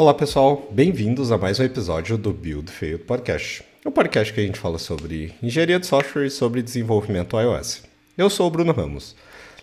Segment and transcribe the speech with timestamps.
[0.00, 3.62] Olá pessoal, bem-vindos a mais um episódio do Build Failed Podcast.
[3.84, 7.82] Um podcast que a gente fala sobre engenharia de software e sobre desenvolvimento iOS.
[8.16, 9.14] Eu sou o Bruno Ramos.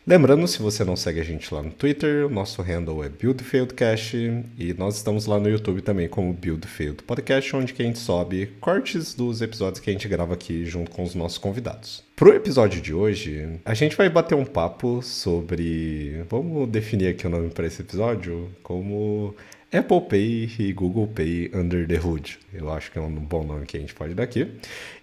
[0.06, 4.16] Lembrando, se você não segue a gente lá no Twitter, o nosso handle é BuildFailedCast
[4.60, 9.16] e nós estamos lá no YouTube também como BuildFailed Podcast, onde a gente sobe cortes
[9.16, 12.04] dos episódios que a gente grava aqui junto com os nossos convidados.
[12.16, 16.24] Pro episódio de hoje, a gente vai bater um papo sobre.
[16.30, 19.36] Vamos definir aqui o nome para esse episódio como
[19.72, 22.40] Apple Pay e Google Pay Under the Hood.
[22.54, 24.48] Eu acho que é um bom nome que a gente pode dar aqui.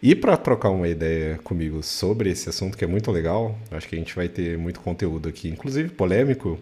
[0.02, 3.94] E para trocar uma ideia comigo sobre esse assunto, que é muito legal, acho que
[3.94, 6.58] a gente vai ter muito conteúdo aqui, inclusive polêmico.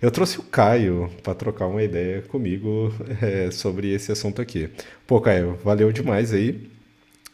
[0.00, 4.70] Eu trouxe o Caio para trocar uma ideia comigo é, sobre esse assunto aqui.
[5.06, 6.70] Pô, Caio, valeu demais aí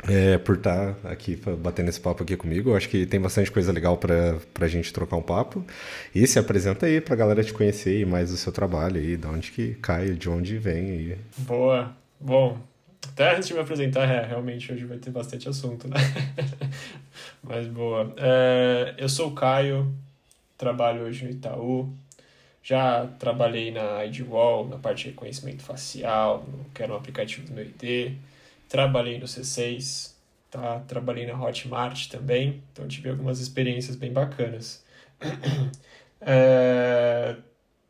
[0.05, 2.71] é, por estar tá aqui batendo esse papo aqui comigo.
[2.71, 5.65] Eu acho que tem bastante coisa legal para a gente trocar um papo.
[6.15, 9.17] E se apresenta aí para a galera te conhecer e mais do seu trabalho aí,
[9.17, 11.19] de onde que cai, de onde vem aí.
[11.39, 11.97] Boa.
[12.21, 12.59] Bom,
[13.13, 15.97] até antes de me apresentar, é, realmente hoje vai ter bastante assunto, né?
[17.43, 18.13] Mas boa.
[18.17, 19.93] É, eu sou o Caio,
[20.57, 21.93] trabalho hoje no Itaú.
[22.63, 26.45] Já trabalhei na IDWall, na parte de reconhecimento facial,
[26.75, 28.17] que era um aplicativo do meu ID
[28.69, 30.17] Trabalhei no C6,
[30.51, 30.81] tá?
[30.81, 34.85] trabalhei na Hotmart também, então tive algumas experiências bem bacanas.
[36.21, 37.37] é,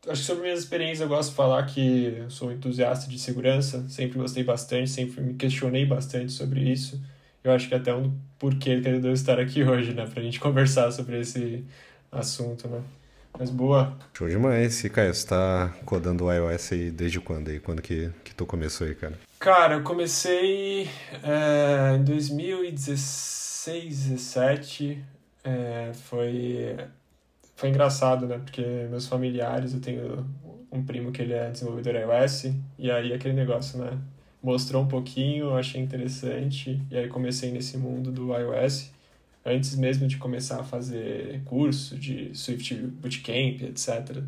[0.07, 3.87] acho que sobre minhas experiências eu gosto de falar que eu sou entusiasta de segurança,
[3.89, 7.01] sempre gostei bastante, sempre me questionei bastante sobre isso.
[7.43, 10.91] Eu acho que até um porquê que eu estar aqui hoje, né, pra gente conversar
[10.91, 11.65] sobre esse
[12.11, 12.83] assunto, né.
[13.39, 13.95] Mas boa.
[14.13, 14.83] Show demais.
[14.83, 17.59] E, Caio, você tá codando o iOS aí desde quando aí?
[17.59, 19.13] Quando que, que tu começou aí, cara?
[19.39, 20.89] Cara, eu comecei
[21.23, 23.37] é, em 2016,
[23.67, 25.03] 2017.
[25.43, 26.75] É, foi,
[27.55, 28.39] foi engraçado, né?
[28.39, 30.25] Porque meus familiares, eu tenho
[30.71, 33.97] um primo que ele é desenvolvedor iOS, e aí aquele negócio, né?
[34.41, 38.91] Mostrou um pouquinho, achei interessante, e aí comecei nesse mundo do iOS
[39.47, 44.23] antes mesmo de começar a fazer curso de Swift Bootcamp, etc.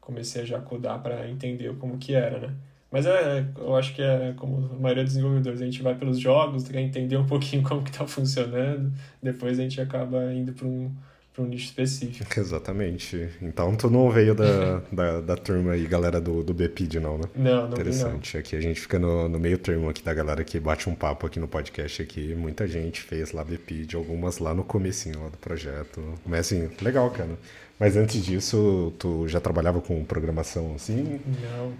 [0.00, 2.54] Comecei a já codar para entender como que era, né?
[2.90, 6.18] Mas é, eu acho que é como a maioria dos desenvolvedores, a gente vai pelos
[6.18, 10.66] jogos, quer entender um pouquinho como que está funcionando, depois a gente acaba indo para
[10.66, 10.90] um
[11.36, 12.40] para um nicho específico.
[12.40, 13.28] Exatamente.
[13.42, 17.24] Então tu não veio da, da, da, turma aí, galera do, do BPID, não, né?
[17.36, 18.34] Não, não Interessante.
[18.34, 18.40] Não.
[18.40, 21.26] Aqui a gente fica no, no meio termo aqui da galera que bate um papo
[21.26, 22.34] aqui no podcast aqui.
[22.34, 26.02] Muita gente fez lá BPID, algumas lá no comecinho lá do projeto.
[26.24, 27.38] Mas assim, legal, cara.
[27.78, 31.20] Mas antes disso, tu já trabalhava com programação assim?
[31.42, 31.74] Não.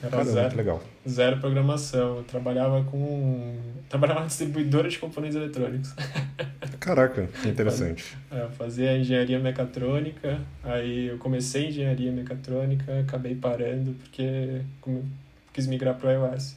[0.00, 0.82] Era Caramba, zero, legal.
[1.08, 2.16] Zero programação.
[2.16, 3.56] Eu trabalhava com.
[3.88, 5.94] Trabalhava na distribuidora de componentes eletrônicos.
[6.82, 8.16] Caraca, que interessante.
[8.28, 14.62] É, eu fazia engenharia mecatrônica, aí eu comecei engenharia mecatrônica, acabei parando porque
[15.52, 16.56] quis migrar para o iOS.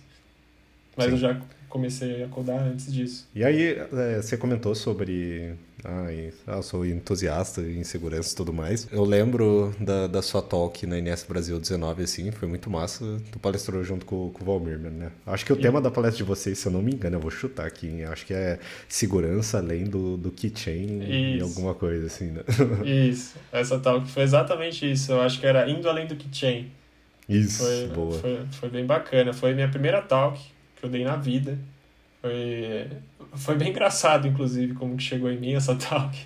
[0.98, 1.12] Mas Sim.
[1.12, 1.40] eu já
[1.76, 3.28] comecei a codar antes disso.
[3.36, 6.08] E aí, é, você comentou sobre ah,
[6.48, 8.88] eu sou entusiasta em segurança e tudo mais.
[8.92, 13.22] Eu lembro da, da sua talk na INS Brasil 19, assim, foi muito massa.
[13.32, 15.12] Tu palestrou junto com, com o Valmir, né?
[15.28, 17.30] Acho que o tema da palestra de vocês, se eu não me engano, eu vou
[17.30, 22.42] chutar aqui, acho que é segurança além do, do keychain e alguma coisa assim, né?
[22.84, 25.12] Isso, essa talk foi exatamente isso.
[25.12, 26.72] Eu acho que era indo além do keychain.
[27.28, 28.20] Isso, foi, boa.
[28.20, 29.34] Foi, foi bem bacana.
[29.34, 30.40] Foi minha primeira talk
[30.86, 31.58] eu dei na vida.
[32.22, 32.90] Foi,
[33.36, 36.18] foi bem engraçado, inclusive, como que chegou em mim essa talk.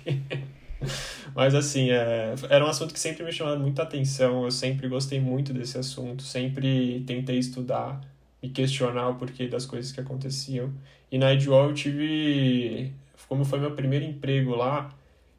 [1.34, 5.20] Mas assim, é, era um assunto que sempre me chamou muita atenção, eu sempre gostei
[5.20, 8.00] muito desse assunto, sempre tentei estudar
[8.42, 10.72] e questionar o porquê das coisas que aconteciam.
[11.10, 12.92] E na Edwall eu tive,
[13.28, 14.90] como foi meu primeiro emprego lá,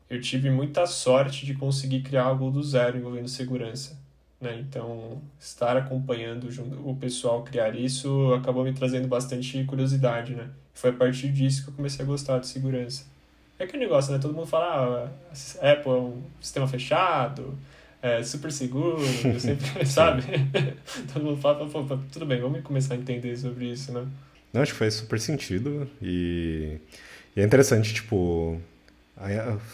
[0.10, 4.01] eu tive muita sorte de conseguir criar algo do zero envolvendo segurança.
[4.42, 4.58] Né?
[4.60, 6.50] Então, estar acompanhando
[6.84, 10.50] o pessoal criar isso acabou me trazendo bastante curiosidade, né?
[10.74, 13.06] Foi a partir disso que eu comecei a gostar de segurança.
[13.60, 14.18] É aquele negócio, né?
[14.18, 17.56] Todo mundo fala, ah, Apple é um sistema fechado,
[18.02, 19.00] é super seguro,
[19.38, 20.24] sempre, sabe?
[21.14, 24.08] Todo mundo fala, pô, tudo bem, vamos começar a entender sobre isso, né?
[24.52, 26.80] Não, acho que faz super sentido e,
[27.36, 28.60] e é interessante, tipo,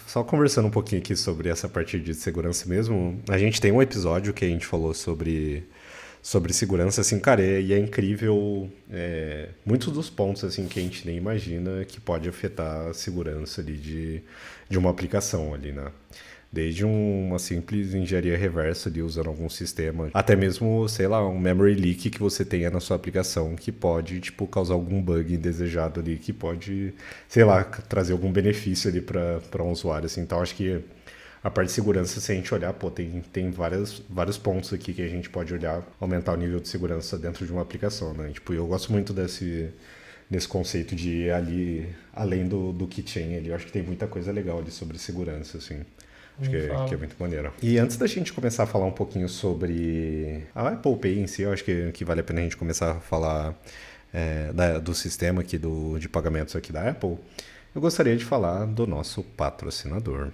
[0.06, 3.80] só conversando um pouquinho aqui sobre essa parte de segurança mesmo, a gente tem um
[3.80, 5.66] episódio que a gente falou sobre,
[6.22, 11.06] sobre segurança, assim, cara, e é incrível é, muitos dos pontos, assim, que a gente
[11.06, 14.22] nem imagina que pode afetar a segurança ali de,
[14.68, 15.90] de uma aplicação ali, né?
[16.50, 21.74] Desde uma simples engenharia reversa ali usando algum sistema, até mesmo, sei lá, um memory
[21.74, 26.16] leak que você tenha na sua aplicação que pode, tipo, causar algum bug indesejado ali,
[26.16, 26.94] que pode,
[27.28, 30.22] sei lá, trazer algum benefício ali para um usuário, assim.
[30.22, 30.82] Então, acho que
[31.42, 34.92] a parte de segurança, se a gente olhar, pô, tem, tem várias, vários pontos aqui
[34.94, 38.30] que a gente pode olhar, aumentar o nível de segurança dentro de uma aplicação, né?
[38.32, 39.68] Tipo, eu gosto muito desse,
[40.30, 43.48] desse conceito de ir ali, além do, do keychain ali.
[43.48, 45.82] Eu acho que tem muita coisa legal ali sobre segurança, assim.
[46.40, 47.52] Acho que é, que é, muito maneiro.
[47.60, 51.42] E antes da gente começar a falar um pouquinho sobre a Apple Pay em si,
[51.42, 53.54] eu acho que, que vale a pena a gente começar a falar
[54.12, 57.18] é, da, do sistema aqui do, de pagamentos aqui da Apple.
[57.74, 60.30] Eu gostaria de falar do nosso patrocinador.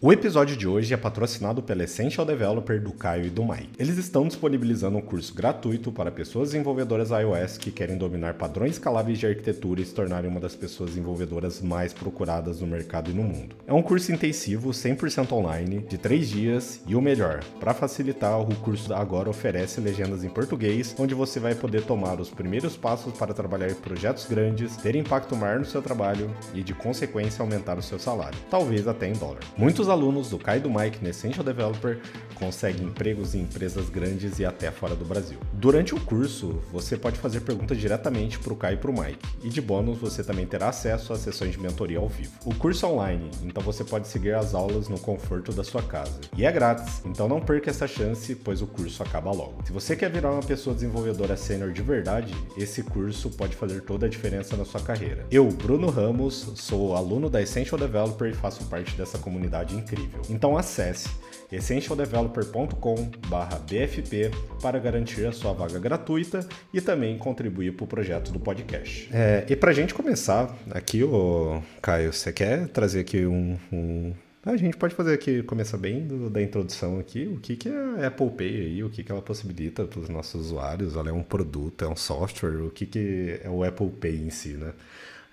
[0.00, 3.70] O episódio de hoje é patrocinado pela Essential Developer do Caio e do Mike.
[3.80, 9.18] Eles estão disponibilizando um curso gratuito para pessoas desenvolvedoras iOS que querem dominar padrões escaláveis
[9.18, 13.24] de arquitetura e se tornarem uma das pessoas desenvolvedoras mais procuradas no mercado e no
[13.24, 13.56] mundo.
[13.66, 18.54] É um curso intensivo, 100% online, de 3 dias e o melhor, para facilitar, o
[18.54, 23.34] curso agora oferece legendas em português, onde você vai poder tomar os primeiros passos para
[23.34, 27.82] trabalhar em projetos grandes, ter impacto maior no seu trabalho e, de consequência, aumentar o
[27.82, 29.40] seu salário, talvez até em dólar.
[29.56, 31.98] Muitos os alunos do Kai do Mike no Essential Developer
[32.34, 35.38] conseguem empregos em empresas grandes e até fora do Brasil.
[35.54, 39.18] Durante o curso, você pode fazer perguntas diretamente para o Kai e para o Mike,
[39.42, 42.32] e de bônus você também terá acesso às sessões de mentoria ao vivo.
[42.44, 46.20] O curso é online, então você pode seguir as aulas no conforto da sua casa.
[46.36, 49.64] E é grátis, então não perca essa chance, pois o curso acaba logo.
[49.64, 54.06] Se você quer virar uma pessoa desenvolvedora sênior de verdade, esse curso pode fazer toda
[54.06, 55.26] a diferença na sua carreira.
[55.30, 60.20] Eu, Bruno Ramos, sou aluno da Essential Developer e faço parte dessa comunidade incrível.
[60.28, 61.08] Então acesse
[61.50, 64.30] essentialdeveloper.com/bfp
[64.60, 69.08] para garantir a sua vaga gratuita e também contribuir para o projeto do podcast.
[69.12, 74.12] É, e para a gente começar aqui, o Caio, você quer trazer aqui um, um...
[74.44, 78.04] A gente pode fazer aqui, começar bem do, da introdução aqui, o que, que é
[78.04, 81.12] a Apple Pay aí, o que, que ela possibilita para os nossos usuários, ela é
[81.12, 84.72] um produto, é um software, o que, que é o Apple Pay em si, né?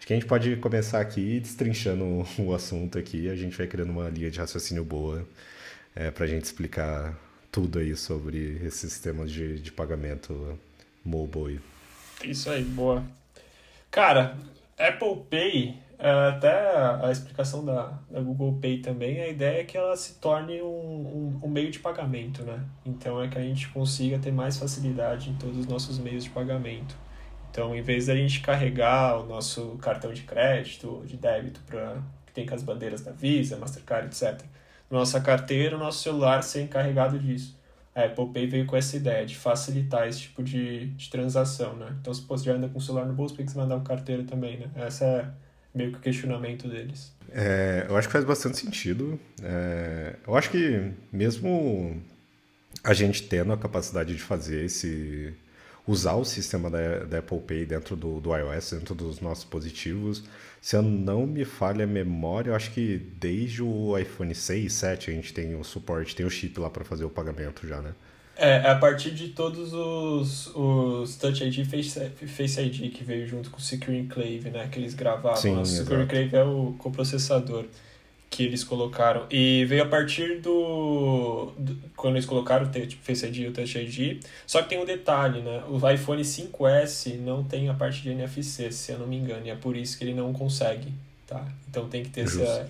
[0.05, 3.89] Acho que a gente pode começar aqui destrinchando o assunto aqui, a gente vai criando
[3.89, 5.27] uma linha de raciocínio boa
[5.95, 7.17] é, para a gente explicar
[7.51, 10.59] tudo aí sobre esses sistemas de, de pagamento
[11.03, 11.59] mobile.
[12.23, 13.03] Isso aí, boa.
[13.89, 14.37] Cara,
[14.77, 16.51] Apple Pay, é, até
[17.03, 20.67] a explicação da, da Google Pay também, a ideia é que ela se torne um,
[20.67, 22.63] um, um, meio de pagamento, né?
[22.85, 26.29] Então é que a gente consiga ter mais facilidade em todos os nossos meios de
[26.29, 26.95] pagamento.
[27.55, 32.33] Então, em vez da gente carregar o nosso cartão de crédito, de débito, pra, que
[32.33, 34.45] tem com as bandeiras da Visa, Mastercard, etc.,
[34.91, 37.57] nossa carteira, o nosso celular ser encarregado disso.
[37.95, 41.95] A Apple Pay veio com essa ideia de facilitar esse tipo de, de transação, né?
[42.01, 43.77] Então, se você já anda com o celular no bolso, por que você vai andar
[43.77, 44.69] com carteira também, né?
[44.75, 45.25] Essa é
[45.73, 47.15] meio que o questionamento deles.
[47.31, 49.17] É, eu acho que faz bastante sentido.
[49.41, 52.01] É, eu acho que mesmo
[52.83, 55.33] a gente tendo a capacidade de fazer esse
[55.87, 60.23] usar o sistema da, da Apple Pay dentro do, do, iOS, dentro dos nossos dispositivos.
[60.61, 65.11] Se eu não me falha a memória, eu acho que desde o iPhone 6, 7
[65.11, 67.93] a gente tem o suporte, tem o chip lá para fazer o pagamento já, né?
[68.37, 73.25] É, a partir de todos os, os Touch ID e Face, Face ID que veio
[73.25, 74.67] junto com o Secure Enclave, né?
[74.69, 75.37] Que eles gravavam.
[75.37, 77.65] Sim, o Secure Enclave é o coprocessador
[78.35, 79.25] que eles colocaram.
[79.31, 81.53] E veio a partir do.
[81.57, 84.21] do quando eles colocaram o tipo, Face ID e o Touch ID.
[84.45, 85.63] Só que tem um detalhe, né?
[85.69, 89.45] O iPhone 5S não tem a parte de NFC, se eu não me engano.
[89.45, 90.91] E é por isso que ele não consegue.
[91.25, 91.47] Tá?
[91.69, 92.43] Então tem que ter Justo.
[92.43, 92.69] essa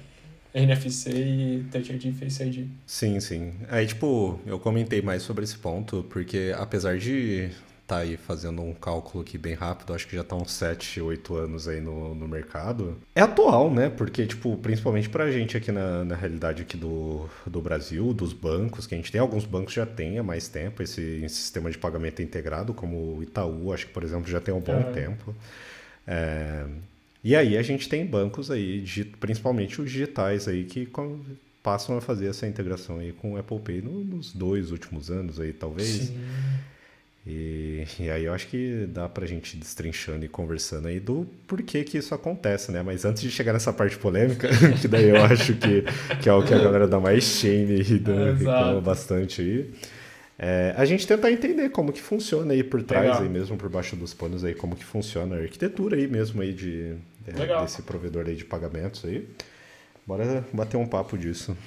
[0.54, 2.68] NFC e Touch ID e Face ID.
[2.86, 3.54] Sim, sim.
[3.68, 7.50] Aí, tipo, eu comentei mais sobre esse ponto, porque apesar de
[7.88, 11.36] tá aí fazendo um cálculo aqui bem rápido, acho que já tá uns 7, 8
[11.36, 12.98] anos aí no, no mercado.
[13.14, 13.90] É atual, né?
[13.90, 18.88] Porque, tipo, principalmente pra gente aqui na, na realidade aqui do, do Brasil, dos bancos,
[18.88, 22.22] que a gente tem, alguns bancos já tem há mais tempo esse, sistema de pagamento
[22.22, 25.36] integrado, como o Itaú, acho que, por exemplo, já tem um bom tempo.
[26.08, 26.66] É,
[27.24, 28.84] e aí a gente tem bancos aí,
[29.20, 30.88] principalmente os digitais aí, que
[31.62, 35.54] passam a fazer essa integração aí com o Apple Pay nos dois últimos anos aí,
[35.54, 35.88] talvez.
[35.88, 36.18] Sim.
[37.26, 41.26] E, e, aí eu acho que dá pra gente ir destrinchando e conversando aí do
[41.48, 42.84] porquê que isso acontece, né?
[42.84, 44.48] Mas antes de chegar nessa parte polêmica,
[44.80, 45.84] que daí eu acho que,
[46.22, 49.74] que é o que a galera dá mais shame e dá, reclama bastante aí.
[50.38, 53.22] É, a gente tentar entender como que funciona aí por trás, Legal.
[53.22, 56.52] aí mesmo por baixo dos panos aí, como que funciona a arquitetura aí mesmo aí
[56.52, 59.28] de, é, desse provedor aí de pagamentos aí.
[60.06, 61.58] Bora bater um papo disso.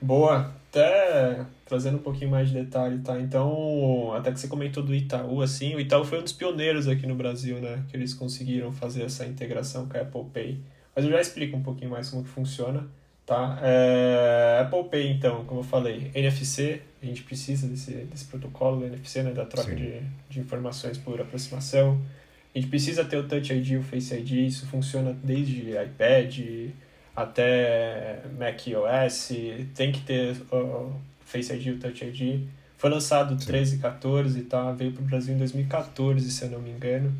[0.00, 3.18] Boa, até trazendo um pouquinho mais de detalhe, tá?
[3.20, 7.06] Então, até que você comentou do Itaú, assim, o Itaú foi um dos pioneiros aqui
[7.06, 7.84] no Brasil, né?
[7.88, 10.58] Que eles conseguiram fazer essa integração com a Apple Pay.
[10.94, 12.86] Mas eu já explico um pouquinho mais como que funciona,
[13.26, 13.58] tá?
[13.62, 18.86] É, Apple Pay, então, como eu falei, NFC, a gente precisa desse, desse protocolo do
[18.86, 19.32] NFC, né?
[19.32, 22.00] Da troca de, de informações por aproximação.
[22.54, 26.38] A gente precisa ter o Touch ID o Face ID, isso funciona desde iPad,
[27.22, 29.30] até macOS,
[29.74, 30.92] tem que ter o
[31.24, 32.44] Face ID e o Touch ID.
[32.76, 34.70] Foi lançado 13, 14, tá?
[34.70, 37.12] Veio para o Brasil em 2014, se eu não me engano,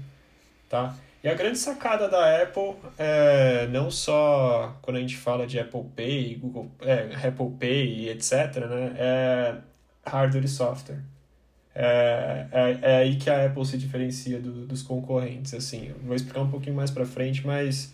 [0.68, 0.94] tá?
[1.22, 5.84] E a grande sacada da Apple é não só quando a gente fala de Apple
[5.96, 8.32] Pay, Google, é, Apple Pay, etc,
[8.70, 8.94] né?
[8.96, 9.54] É
[10.06, 11.00] hardware e software.
[11.74, 15.92] É, é, é aí que a Apple se diferencia do, dos concorrentes, assim.
[16.04, 17.92] vou explicar um pouquinho mais para frente, mas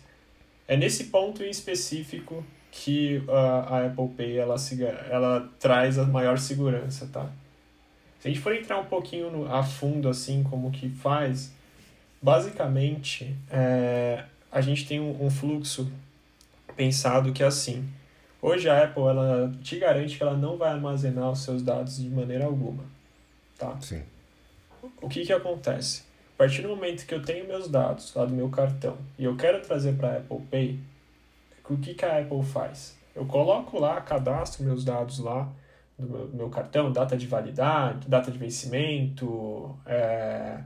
[0.67, 4.55] é nesse ponto em específico que a, a Apple Pay ela,
[5.09, 7.29] ela traz a maior segurança, tá?
[8.19, 11.53] Se a gente for entrar um pouquinho no, a fundo, assim, como que faz,
[12.21, 15.91] basicamente, é, a gente tem um, um fluxo
[16.75, 17.87] pensado que é assim.
[18.41, 22.09] Hoje a Apple ela te garante que ela não vai armazenar os seus dados de
[22.09, 22.83] maneira alguma,
[23.57, 23.77] tá?
[23.79, 24.03] Sim.
[25.01, 26.03] O que que acontece?
[26.35, 29.37] A partir do momento que eu tenho meus dados lá do meu cartão e eu
[29.37, 30.79] quero trazer para a Apple Pay,
[31.69, 32.97] o que, que a Apple faz?
[33.15, 35.49] Eu coloco lá, cadastro meus dados lá
[35.97, 40.59] do meu, do meu cartão, data de validade, data de vencimento, é,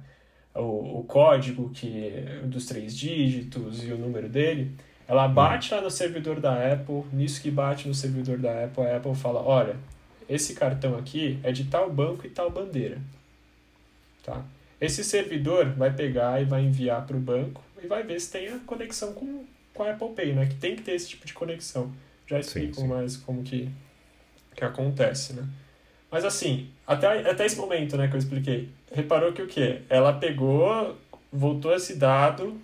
[0.56, 4.76] o, o código que dos três dígitos e o número dele.
[5.08, 8.98] Ela bate lá no servidor da Apple, nisso que bate no servidor da Apple, a
[8.98, 9.76] Apple fala, olha,
[10.28, 12.98] esse cartão aqui é de tal banco e tal bandeira.
[14.24, 14.44] Tá?
[14.80, 18.48] Esse servidor vai pegar e vai enviar para o banco e vai ver se tem
[18.48, 20.46] a conexão com, com a Apple Pay, né?
[20.46, 21.92] Que tem que ter esse tipo de conexão.
[22.26, 22.88] Já explico sim, sim.
[22.88, 23.70] mais como que,
[24.56, 25.48] que acontece, né?
[26.12, 29.82] Mas assim, até, até esse momento, né, que eu expliquei, reparou que o quê?
[29.90, 30.98] Ela pegou,
[31.32, 32.60] voltou esse dado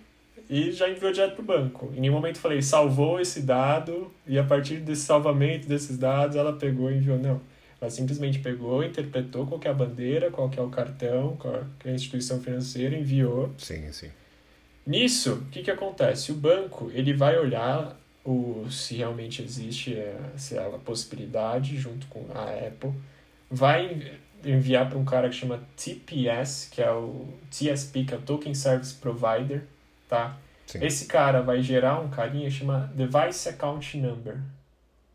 [0.48, 1.92] e já enviou direto para o banco.
[1.94, 6.52] Em nenhum momento falei, salvou esse dado e a partir desse salvamento desses dados ela
[6.52, 7.18] pegou e enviou.
[7.18, 7.40] Não.
[7.80, 11.94] Ela simplesmente pegou, interpretou qual é a bandeira, qual é o cartão, qual é a
[11.94, 13.52] instituição financeira, enviou.
[13.58, 14.10] Sim, sim.
[14.86, 16.32] Nisso, o que, que acontece?
[16.32, 22.06] O banco ele vai olhar o, se realmente existe é, se é a possibilidade, junto
[22.06, 22.92] com a Apple,
[23.50, 24.12] vai
[24.44, 28.54] enviar para um cara que chama TPS, que é o TSP, que é o Token
[28.54, 29.64] Service Provider,
[30.08, 30.36] tá?
[30.66, 30.84] Sim.
[30.84, 34.38] Esse cara vai gerar um carinha que chama Device Account Number,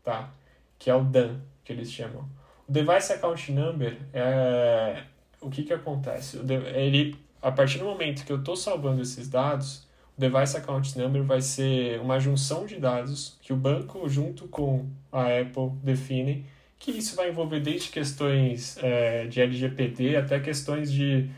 [0.02, 0.30] tá?
[0.78, 2.26] Que é o DAN, que eles chamam.
[2.72, 5.04] Device Account Number é
[5.40, 6.38] o que que acontece?
[6.74, 9.86] Ele a partir do momento que eu estou salvando esses dados,
[10.16, 14.86] o Device Account Number vai ser uma junção de dados que o banco junto com
[15.10, 16.46] a Apple definem,
[16.78, 21.28] que isso vai envolver desde questões é, de LGPD até questões de,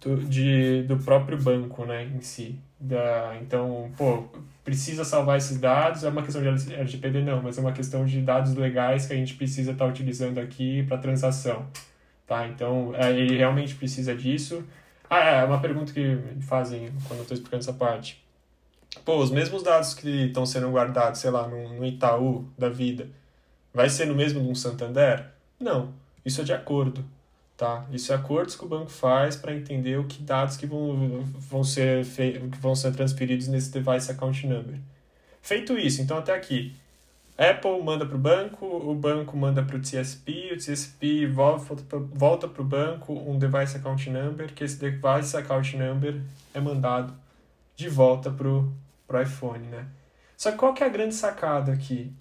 [0.00, 2.58] do, de, do próprio banco né, em si.
[2.80, 4.24] Da, então, pô,
[4.64, 8.20] precisa salvar esses dados, é uma questão de LGPD não, mas é uma questão de
[8.20, 11.66] dados legais que a gente precisa estar tá utilizando aqui para transação.
[12.26, 12.46] Tá?
[12.46, 14.64] Então, é, ele realmente precisa disso.
[15.08, 18.22] Ah, é, uma pergunta que fazem quando eu estou explicando essa parte.
[19.04, 23.08] Pô, os mesmos dados que estão sendo guardados, sei lá, no, no Itaú da vida,
[23.72, 25.26] vai ser no mesmo de um Santander?
[25.58, 27.04] Não, isso é de acordo.
[27.58, 27.84] Tá?
[27.90, 31.64] Isso é acordos que o banco faz para entender o que dados que vão, vão,
[31.64, 34.78] ser que vão ser transferidos nesse device account number.
[35.42, 36.76] Feito isso, então até aqui,
[37.36, 42.62] Apple manda para o banco, o banco manda para o TSP, o TSP volta para
[42.62, 46.22] o banco um device account number, que esse device account number
[46.54, 47.12] é mandado
[47.74, 48.72] de volta para o
[49.20, 49.84] iPhone, né?
[50.36, 52.12] Só que qual que é a grande sacada aqui?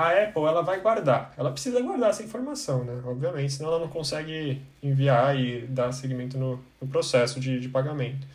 [0.00, 1.32] A Apple ela vai guardar.
[1.36, 3.02] Ela precisa guardar essa informação, né?
[3.04, 8.26] Obviamente, senão ela não consegue enviar e dar seguimento no, no processo de, de pagamento.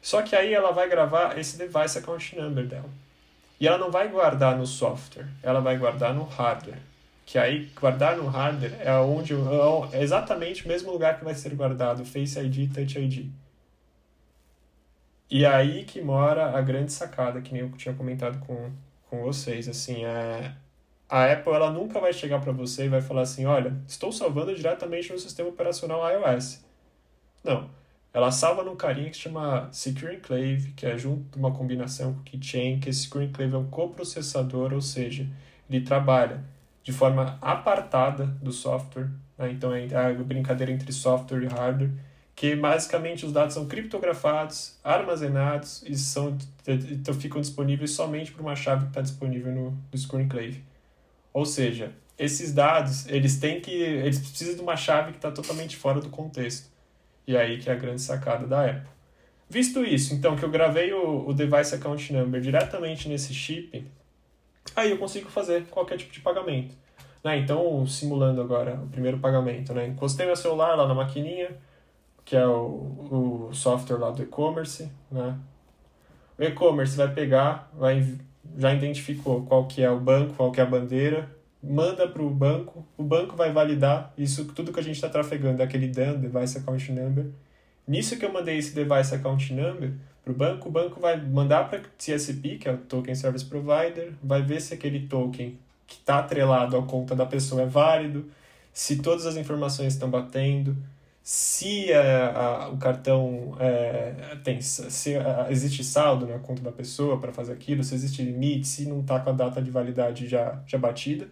[0.00, 2.88] Só que aí ela vai gravar esse device account number dela.
[3.60, 6.80] E ela não vai guardar no software, ela vai guardar no hardware.
[7.24, 9.34] Que aí, guardar no hardware é onde
[9.92, 13.30] é exatamente o mesmo lugar que vai ser guardado Face ID e Touch ID.
[15.30, 18.70] E aí que mora a grande sacada, que nem eu tinha comentado com,
[19.08, 19.68] com vocês.
[19.68, 20.52] Assim, é,
[21.12, 24.54] a Apple ela nunca vai chegar para você e vai falar assim, olha, estou salvando
[24.54, 26.64] diretamente no sistema operacional iOS.
[27.44, 27.68] Não.
[28.14, 32.20] Ela salva num carinha que se chama Secure Enclave, que é junto uma combinação com
[32.20, 35.28] o Keychain, que esse Secure Enclave é um coprocessador, ou seja,
[35.68, 36.42] ele trabalha
[36.82, 39.10] de forma apartada do software.
[39.36, 39.50] Né?
[39.50, 41.90] Então é a brincadeira entre software e hardware,
[42.34, 48.56] que basicamente os dados são criptografados, armazenados e são, então ficam disponíveis somente por uma
[48.56, 50.71] chave que está disponível no, no Secure Enclave.
[51.32, 55.76] Ou seja, esses dados, eles têm que eles precisam de uma chave que está totalmente
[55.76, 56.70] fora do contexto.
[57.26, 58.90] E aí que é a grande sacada da Apple.
[59.48, 63.86] Visto isso, então, que eu gravei o, o device account number diretamente nesse chip,
[64.74, 66.74] aí eu consigo fazer qualquer tipo de pagamento.
[67.22, 67.38] Né?
[67.38, 69.86] Então, simulando agora o primeiro pagamento, né?
[69.86, 71.50] encostei meu celular lá na maquininha,
[72.24, 75.36] que é o, o software lá do e-commerce, né?
[76.38, 78.18] O e-commerce vai pegar, vai
[78.56, 81.30] já identificou qual que é o banco, qual que é a bandeira,
[81.62, 85.62] manda para o banco, o banco vai validar isso tudo que a gente está trafegando,
[85.62, 87.26] é aquele DAN, Device Account Number.
[87.86, 89.92] Nisso que eu mandei esse Device Account Number
[90.24, 94.12] para o banco, o banco vai mandar para CSP, que é o Token Service Provider,
[94.22, 98.26] vai ver se aquele token que está atrelado à conta da pessoa é válido,
[98.72, 100.76] se todas as informações estão batendo,
[101.22, 107.20] se a, a, o cartão é, tem se a, existe saldo na conta da pessoa
[107.20, 110.60] para fazer aquilo, se existe limite, se não está com a data de validade já,
[110.66, 111.28] já batida,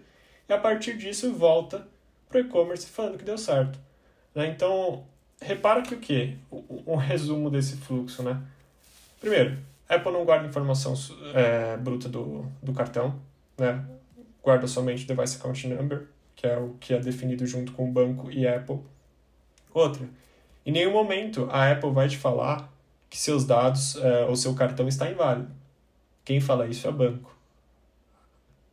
[0.49, 1.87] e a partir disso volta
[2.29, 3.79] para o e-commerce falando que deu certo.
[4.35, 4.47] Né?
[4.47, 5.05] Então,
[5.41, 6.37] repara que o que?
[6.87, 8.23] Um resumo desse fluxo.
[8.23, 8.41] Né?
[9.21, 10.95] Primeiro, Apple não guarda informação
[11.35, 13.21] é, bruta do, do cartão,
[13.59, 13.85] né?
[14.43, 16.07] guarda somente o Device Account Number,
[16.37, 18.79] que é o que é definido junto com o banco e Apple.
[19.73, 20.09] Outra,
[20.65, 22.73] em nenhum momento a Apple vai te falar
[23.09, 25.51] que seus dados é, ou seu cartão está inválido.
[26.25, 27.37] Quem fala isso é banco.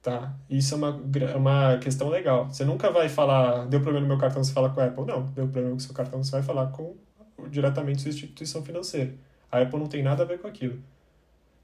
[0.02, 0.34] Tá?
[0.50, 1.02] Isso é uma,
[1.36, 2.46] uma questão legal.
[2.46, 5.06] Você nunca vai falar, deu problema no meu cartão, você fala com a Apple.
[5.06, 6.96] Não, deu problema com o seu cartão, você vai falar com
[7.50, 9.14] diretamente sua instituição financeira.
[9.52, 10.80] A Apple não tem nada a ver com aquilo,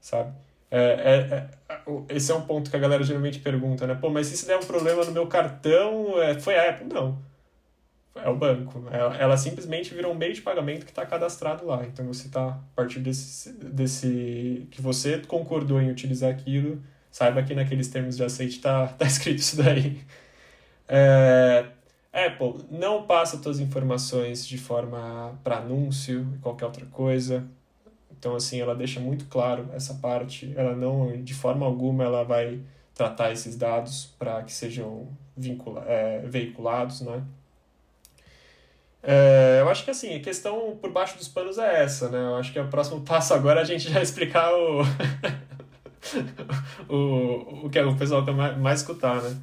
[0.00, 0.32] sabe?
[0.70, 3.94] É, é, é, esse é um ponto que a galera geralmente pergunta, né?
[3.94, 6.92] Pô, mas se der um problema no meu cartão, é, foi a Apple?
[6.92, 7.18] Não.
[8.16, 8.84] É o banco.
[8.90, 11.84] Ela, ela simplesmente virou um meio de pagamento que está cadastrado lá.
[11.84, 14.68] Então você está, a partir desse, desse.
[14.70, 16.80] que você concordou em utilizar aquilo,
[17.10, 20.00] saiba que naqueles termos de aceite está tá escrito isso daí.
[20.88, 21.66] É,
[22.12, 27.44] Apple, não passa suas informações de forma para anúncio e qualquer outra coisa.
[28.16, 30.52] Então, assim, ela deixa muito claro essa parte.
[30.56, 32.60] Ela não, de forma alguma, ela vai
[32.94, 37.22] tratar esses dados para que sejam vincula é, veiculados, né?
[39.06, 42.18] É, eu acho que assim, a questão por baixo dos panos é essa, né?
[42.18, 44.82] Eu acho que o próximo passo agora é a gente já explicar o,
[46.88, 49.36] o, o que o pessoal quer mais, mais escutar, né?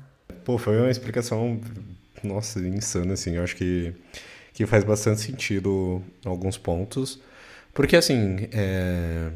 [0.44, 1.62] Pô, foi uma explicação,
[2.24, 3.36] nossa, insana, assim.
[3.36, 3.94] Eu acho que,
[4.54, 7.22] que faz bastante sentido alguns pontos.
[7.74, 9.32] Porque, assim, é...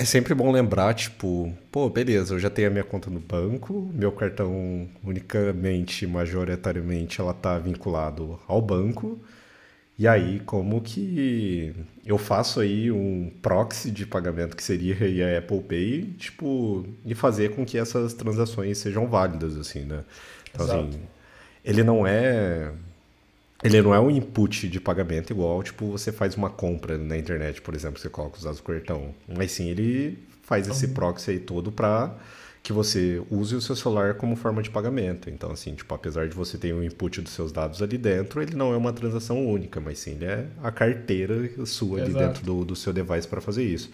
[0.00, 3.90] é sempre bom lembrar, tipo, pô, beleza, eu já tenho a minha conta no banco,
[3.92, 9.20] meu cartão unicamente, majoritariamente, ela tá vinculado ao banco.
[9.98, 11.74] E aí, como que
[12.06, 17.54] eu faço aí um proxy de pagamento que seria a Apple Pay, tipo, e fazer
[17.54, 20.02] com que essas transações sejam válidas, assim, né?
[20.50, 20.88] Então, assim, Exato.
[20.96, 21.00] assim,
[21.62, 22.72] ele não é
[23.62, 27.60] ele não é um input de pagamento igual, tipo, você faz uma compra na internet,
[27.60, 29.14] por exemplo, você coloca os dados do cartão.
[29.28, 30.94] Mas sim, ele faz esse uhum.
[30.94, 32.16] proxy aí todo para
[32.62, 35.30] que você use o seu celular como forma de pagamento.
[35.30, 38.42] Então, assim, tipo, apesar de você ter o um input dos seus dados ali dentro,
[38.42, 41.34] ele não é uma transação única, mas sim, ele é a carteira
[41.66, 42.16] sua Exato.
[42.18, 43.90] ali dentro do, do seu device para fazer isso.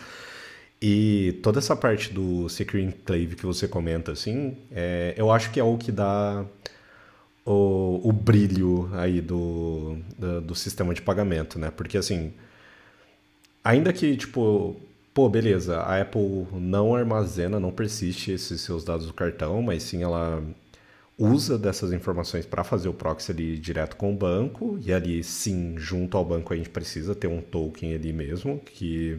[0.80, 5.58] E toda essa parte do Secure Enclave que você comenta, assim, é, eu acho que
[5.58, 6.44] é o que dá
[7.46, 11.70] o, o brilho aí do, do, do, sistema de pagamento, né?
[11.70, 12.32] Porque assim,
[13.62, 14.76] ainda que, tipo,
[15.14, 20.02] pô, beleza, a Apple não armazena, não persiste esses seus dados do cartão, mas sim
[20.02, 20.42] ela
[21.18, 25.74] usa dessas informações para fazer o proxy ali direto com o banco, e ali sim,
[25.78, 29.18] junto ao banco a gente precisa ter um token ali mesmo, que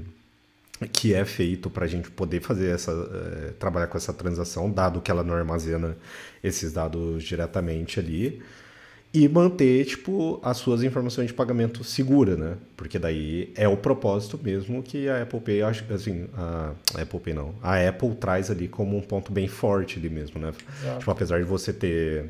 [0.91, 5.01] que é feito para a gente poder fazer essa é, trabalhar com essa transação, dado
[5.01, 5.97] que ela não armazena
[6.43, 8.41] esses dados diretamente ali
[9.13, 12.55] e manter tipo as suas informações de pagamento segura, né?
[12.75, 17.55] Porque daí é o propósito mesmo que a Apple Pay, assim, a, Apple Pay não,
[17.61, 20.51] a Apple traz ali como um ponto bem forte ali mesmo, né?
[20.99, 22.25] Tipo, apesar de você ter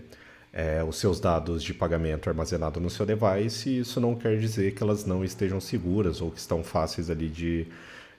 [0.54, 4.82] é, os seus dados de pagamento armazenados no seu device, isso não quer dizer que
[4.82, 7.68] elas não estejam seguras ou que estão fáceis ali de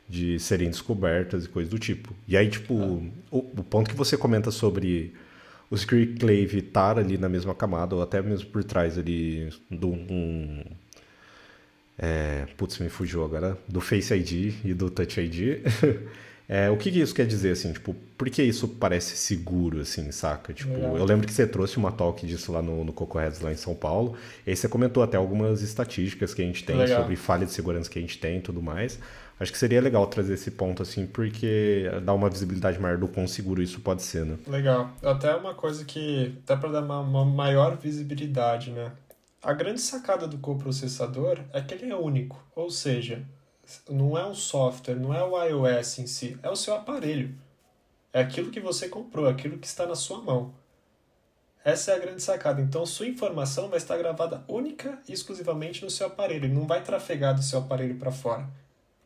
[0.09, 2.15] de serem descobertas e coisas do tipo.
[2.27, 3.11] E aí, tipo, ah.
[3.31, 5.13] o, o, ponto que você comenta sobre
[5.71, 9.89] o Secret Clave estar ali na mesma camada, ou até mesmo por trás ali do
[9.89, 10.65] um.
[11.99, 13.59] É, putz, me fugiu agora.
[13.69, 15.63] Do Face ID e do Touch ID.
[16.49, 17.73] é, o que, que, isso quer dizer, assim?
[17.73, 20.55] Tipo, por que isso parece seguro, assim, saca?
[20.55, 23.53] Tipo, eu lembro que você trouxe uma talk disso lá no, no Coco Heads, lá
[23.53, 24.17] em São Paulo.
[24.47, 27.03] E aí você comentou até algumas estatísticas que a gente tem Legal.
[27.03, 28.99] sobre falha de segurança que a gente tem e tudo mais.
[29.41, 33.29] Acho que seria legal trazer esse ponto, assim, porque dá uma visibilidade maior do quão
[33.29, 34.37] seguro isso pode ser, né?
[34.47, 34.91] Legal.
[35.01, 38.93] Até uma coisa que, até para dar uma, uma maior visibilidade, né?
[39.41, 43.25] A grande sacada do coprocessador é que ele é único, ou seja,
[43.89, 47.33] não é um software, não é o iOS em si, é o seu aparelho.
[48.13, 50.53] É aquilo que você comprou, é aquilo que está na sua mão.
[51.65, 52.61] Essa é a grande sacada.
[52.61, 56.49] Então, sua informação vai estar gravada única e exclusivamente no seu aparelho.
[56.49, 58.49] Não vai trafegar do seu aparelho para fora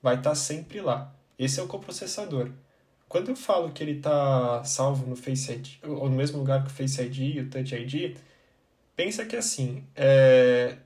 [0.03, 1.15] vai estar tá sempre lá.
[1.38, 2.51] Esse é o coprocessador.
[3.09, 6.71] quando eu falo que ele está salvo no Face ID, ou no mesmo lugar que
[6.71, 8.17] o Face ID e o Touch ID,
[8.97, 10.77] pensa que assim, é...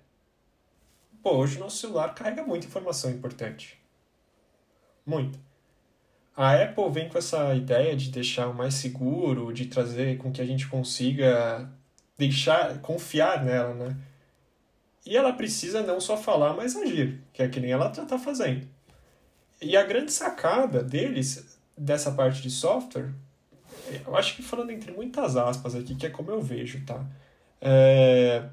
[1.23, 3.79] Pô, hoje o nosso celular carrega muita informação importante.
[5.05, 5.39] Muita.
[6.37, 10.41] A Apple vem com essa ideia de deixar o mais seguro, de trazer com que
[10.41, 11.71] a gente consiga
[12.19, 13.97] deixar, confiar nela, né?
[15.05, 18.19] E ela precisa não só falar, mas agir, que é que nem ela já está
[18.19, 18.69] fazendo.
[19.61, 23.11] E a grande sacada deles, dessa parte de software,
[24.07, 27.05] eu acho que falando entre muitas aspas aqui, que é como eu vejo, tá?
[27.61, 28.49] É...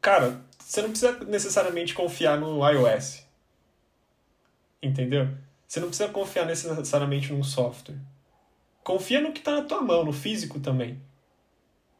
[0.00, 3.24] Cara, você não precisa necessariamente confiar no iOS.
[4.82, 5.28] Entendeu?
[5.66, 7.96] Você não precisa confiar necessariamente num software.
[8.82, 11.00] Confia no que está na tua mão, no físico também.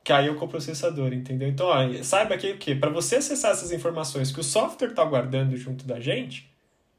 [0.05, 1.49] Que aí é o coprocessador, entendeu?
[1.49, 2.75] Então, ó, saiba que o quê?
[2.75, 6.54] Para você acessar essas informações que o software está guardando junto da gente,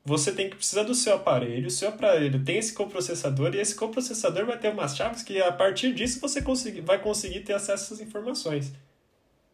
[0.05, 3.73] você tem que precisar do seu aparelho, o seu aparelho tem esse coprocessador e esse
[3.73, 6.41] coprocessador vai ter umas chaves que a partir disso você
[6.81, 8.71] vai conseguir ter acesso essas informações.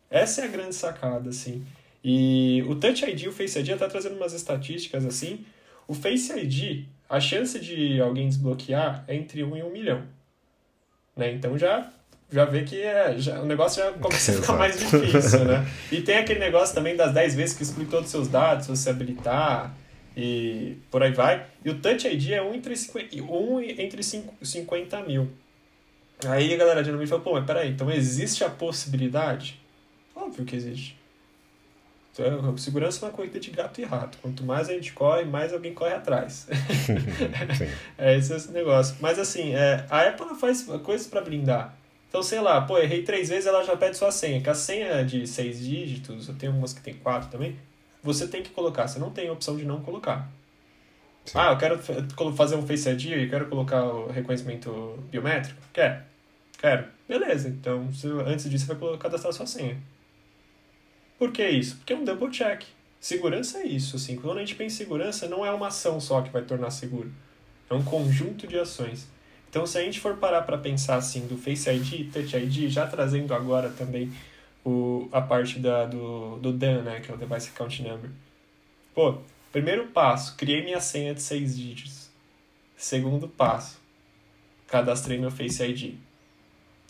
[0.10, 1.66] Essa é a grande sacada, assim.
[2.04, 5.46] E o Touch ID e o Face ID está trazendo umas estatísticas assim.
[5.88, 10.04] O Face ID, a chance de alguém desbloquear é entre 1 e 1 milhão.
[11.16, 11.32] Né?
[11.32, 11.90] Então já
[12.30, 15.68] já vê que é, já, o negócio já começa a ficar mais difícil, né?
[15.92, 18.72] E tem aquele negócio também das 10 vezes que exclui todos os seus dados, se
[18.72, 19.76] você habilitar
[20.16, 21.46] e por aí vai.
[21.64, 25.30] E o Touch ID é 1 entre 50, 1 entre 50 mil.
[26.26, 29.60] Aí a galera geralmente fala, pô, mas peraí, então existe a possibilidade?
[30.16, 31.00] Óbvio que existe.
[32.14, 34.18] Então, segurança é uma corrida de gato e rato.
[34.22, 36.48] Quanto mais a gente corre, mais alguém corre atrás.
[37.98, 38.98] é esse, esse negócio.
[39.00, 41.76] Mas assim, é, a Apple faz coisas para blindar.
[42.10, 44.42] Então, sei lá, pô, errei três vezes, ela já pede sua senha.
[44.42, 47.58] Que a senha é de seis dígitos, eu tenho umas que tem quatro também,
[48.04, 48.88] você tem que colocar.
[48.88, 50.30] Você não tem a opção de não colocar.
[51.26, 51.38] Sim.
[51.38, 51.80] Ah, eu quero
[52.34, 55.62] fazer um Face ID e quero colocar o reconhecimento biométrico?
[55.72, 56.08] Quer?
[56.58, 56.86] Quero.
[57.08, 57.90] Beleza, então
[58.26, 59.78] antes disso você vai cadastrar sua senha.
[61.20, 61.78] Por que isso?
[61.78, 62.64] Porque é um double check.
[63.00, 64.16] Segurança é isso, assim.
[64.16, 67.12] Quando a gente pensa em segurança, não é uma ação só que vai tornar seguro.
[67.70, 69.08] É um conjunto de ações.
[69.50, 72.70] Então, se a gente for parar para pensar assim do Face ID e Touch ID,
[72.70, 74.12] já trazendo agora também
[74.64, 78.10] o, a parte da, do, do DAN, né, que é o Device Account Number.
[78.94, 79.18] Pô,
[79.52, 82.10] primeiro passo, criei minha senha de seis dígitos.
[82.76, 83.80] Segundo passo,
[84.68, 85.96] cadastrei meu Face ID.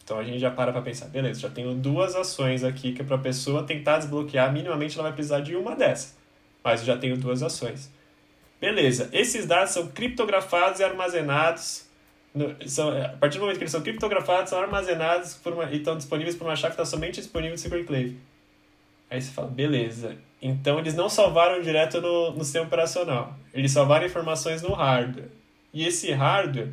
[0.04, 3.06] Então a gente já para para pensar, beleza, já tenho duas ações aqui que é
[3.06, 6.18] para a pessoa tentar desbloquear, minimamente ela vai precisar de uma dessas.
[6.64, 7.92] Mas eu já tenho duas ações.
[8.60, 11.86] Beleza, esses dados são criptografados e armazenados.
[12.34, 15.98] No, são, a partir do momento que eles são criptografados, são armazenados uma, e estão
[15.98, 18.18] disponíveis por uma chave que está somente disponível no Secret Enclave.
[19.10, 20.16] Aí você fala, beleza.
[20.42, 23.36] Então eles não salvaram direto no, no sistema operacional.
[23.54, 25.30] Eles salvaram informações no hardware.
[25.74, 26.72] E esse hardware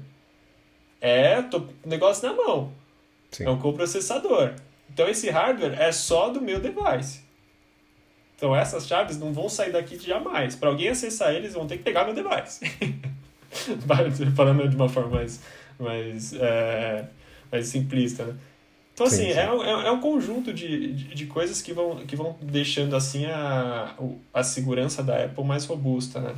[1.01, 2.73] é o negócio na mão.
[3.33, 3.45] Sim.
[3.45, 4.55] É um coprocessador.
[4.89, 7.27] Então esse hardware é só do meu device.
[8.37, 10.55] Então essas chaves não vão sair daqui jamais.
[10.55, 12.61] Para alguém acessar eles, vão ter que pegar meu device.
[14.35, 15.41] Falando de uma forma mais,
[15.79, 17.05] mais, é,
[17.51, 18.35] mais simplista, né?
[18.99, 19.39] Então, assim, sim, sim.
[19.39, 23.27] É, é, é um conjunto de, de, de, coisas que vão, que vão deixando, assim,
[23.27, 23.95] a,
[24.35, 26.35] a segurança da Apple mais robusta, né?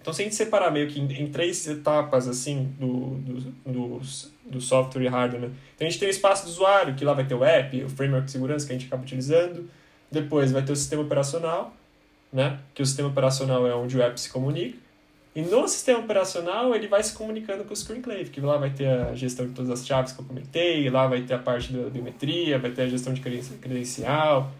[0.00, 4.00] Então, se a gente separar meio que em, em três etapas, assim, do, do, do,
[4.46, 5.50] do, software e hardware, né?
[5.74, 7.90] Então, a gente tem o espaço do usuário, que lá vai ter o app, o
[7.90, 9.68] framework de segurança que a gente acaba utilizando.
[10.10, 11.76] Depois vai ter o sistema operacional,
[12.32, 12.58] né?
[12.74, 14.78] Que o sistema operacional é onde o app se comunica.
[15.34, 18.86] E no sistema operacional, ele vai se comunicando com o ScreenClave, que lá vai ter
[18.86, 21.88] a gestão de todas as chaves que eu comentei, lá vai ter a parte da
[21.88, 24.50] biometria, vai ter a gestão de credencial.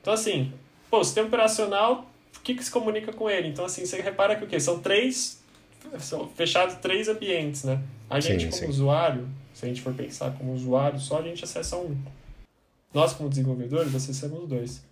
[0.00, 0.50] Então, assim,
[0.90, 2.10] pô, o sistema operacional
[2.44, 3.48] que, que se comunica com ele.
[3.48, 4.60] Então, assim, você repara que o quê?
[4.60, 5.42] São três,
[5.98, 7.82] são fechados três ambientes, né?
[8.08, 8.68] A gente, sim, como sim.
[8.68, 11.96] usuário, se a gente for pensar como usuário, só a gente acessa um.
[12.92, 14.84] Nós, como desenvolvedores, acessamos dois.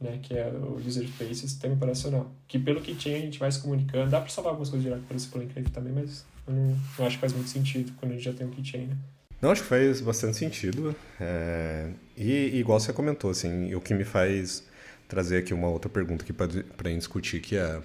[0.00, 2.30] Né, que é o user interface e o sistema operacional.
[2.46, 4.10] Que pelo que tinha a gente vai se comunicando.
[4.10, 7.16] Dá para salvar algumas coisas direto pelo Simple Enclave também, mas eu não, não, acho
[7.16, 8.96] que faz muito sentido quando a gente já tem o keychain, né?
[9.42, 10.94] Não, acho que faz bastante sentido.
[11.20, 11.90] É...
[12.16, 14.64] E, igual você comentou, assim, o que me faz
[15.08, 17.80] trazer aqui uma outra pergunta aqui para discutir, que é,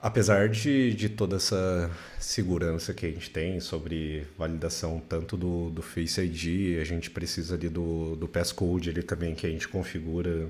[0.00, 5.82] apesar de, de toda essa segurança que a gente tem sobre validação tanto do, do
[5.82, 10.48] Face ID, a gente precisa ali do, do passcode ali também que a gente configura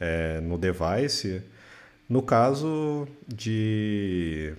[0.00, 1.42] é, no device.
[2.08, 4.52] No caso de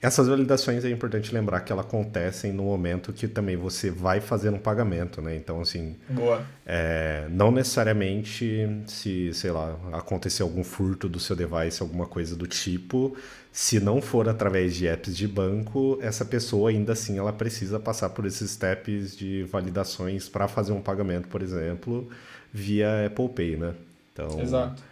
[0.00, 4.50] essas validações é importante lembrar que elas acontecem no momento que também você vai fazer
[4.50, 5.34] um pagamento, né?
[5.34, 5.96] Então, assim.
[6.08, 6.44] Boa.
[6.64, 12.46] É, não necessariamente se, sei lá, acontecer algum furto do seu device, alguma coisa do
[12.46, 13.16] tipo,
[13.50, 18.10] se não for através de apps de banco, essa pessoa ainda assim ela precisa passar
[18.10, 22.08] por esses steps de validações para fazer um pagamento, por exemplo,
[22.52, 23.74] via Apple Pay, né?
[24.26, 24.40] Então...
[24.40, 24.82] Exato.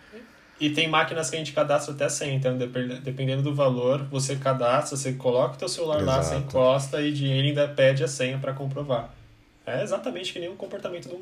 [0.58, 4.96] E tem máquinas que a gente cadastra até senha, então dependendo do valor, você cadastra,
[4.96, 6.16] você coloca o teu celular Exato.
[6.16, 9.10] lá, você encosta e ele ainda pede a senha para comprovar.
[9.66, 11.18] É exatamente que nem o comportamento do,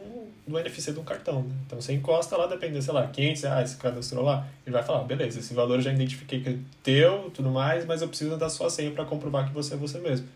[0.47, 1.43] do NFC de um cartão.
[1.43, 1.55] Né?
[1.67, 5.03] Então você encosta lá, dependendo, sei lá, 500 reais, você cadastrou lá, ele vai falar,
[5.03, 8.49] beleza, esse valor eu já identifiquei que é teu, tudo mais, mas eu preciso da
[8.51, 10.29] sua senha para comprovar que você é você mesmo.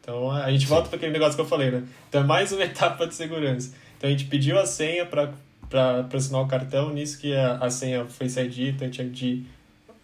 [0.00, 1.82] Então a gente volta para aquele negócio que eu falei, né?
[2.08, 3.74] Então é mais uma etapa de segurança.
[3.96, 5.32] Então a gente pediu a senha para
[5.68, 9.44] para assinar o cartão, nisso que a, a senha foi ID, Touch ID.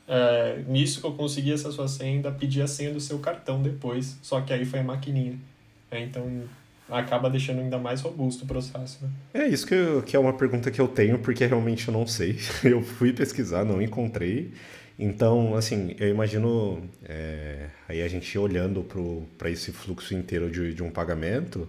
[0.08, 3.62] É, nisso que eu consegui essa sua senha, ainda pedi a senha do seu cartão
[3.62, 5.38] depois, só que aí foi a maquininha.
[5.90, 6.42] É, então
[6.90, 8.98] acaba deixando ainda mais robusto o processo.
[9.04, 9.10] Né?
[9.34, 12.06] É isso que, eu, que é uma pergunta que eu tenho, porque realmente eu não
[12.06, 12.38] sei.
[12.64, 14.52] Eu fui pesquisar, não encontrei.
[14.98, 18.86] Então, assim, eu imagino, é, aí a gente olhando
[19.38, 21.66] para esse fluxo inteiro de, de um pagamento,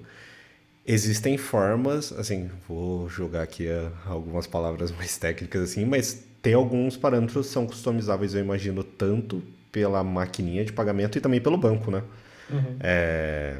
[0.91, 6.97] Existem formas, assim, vou jogar aqui eh, algumas palavras mais técnicas assim, mas tem alguns
[6.97, 11.89] parâmetros que são customizáveis, eu imagino, tanto pela maquininha de pagamento e também pelo banco,
[11.89, 12.03] né?
[12.49, 12.75] Uhum.
[12.81, 13.55] É...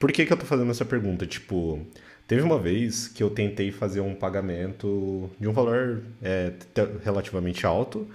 [0.00, 1.24] Por que, que eu tô fazendo essa pergunta?
[1.24, 1.78] Tipo,
[2.26, 6.52] teve uma vez que eu tentei fazer um pagamento de um valor é,
[7.04, 8.08] relativamente alto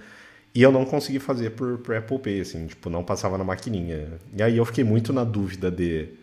[0.54, 4.08] e eu não consegui fazer por, por Apple Pay, assim, tipo, não passava na maquininha.
[4.36, 6.19] E aí eu fiquei muito na dúvida de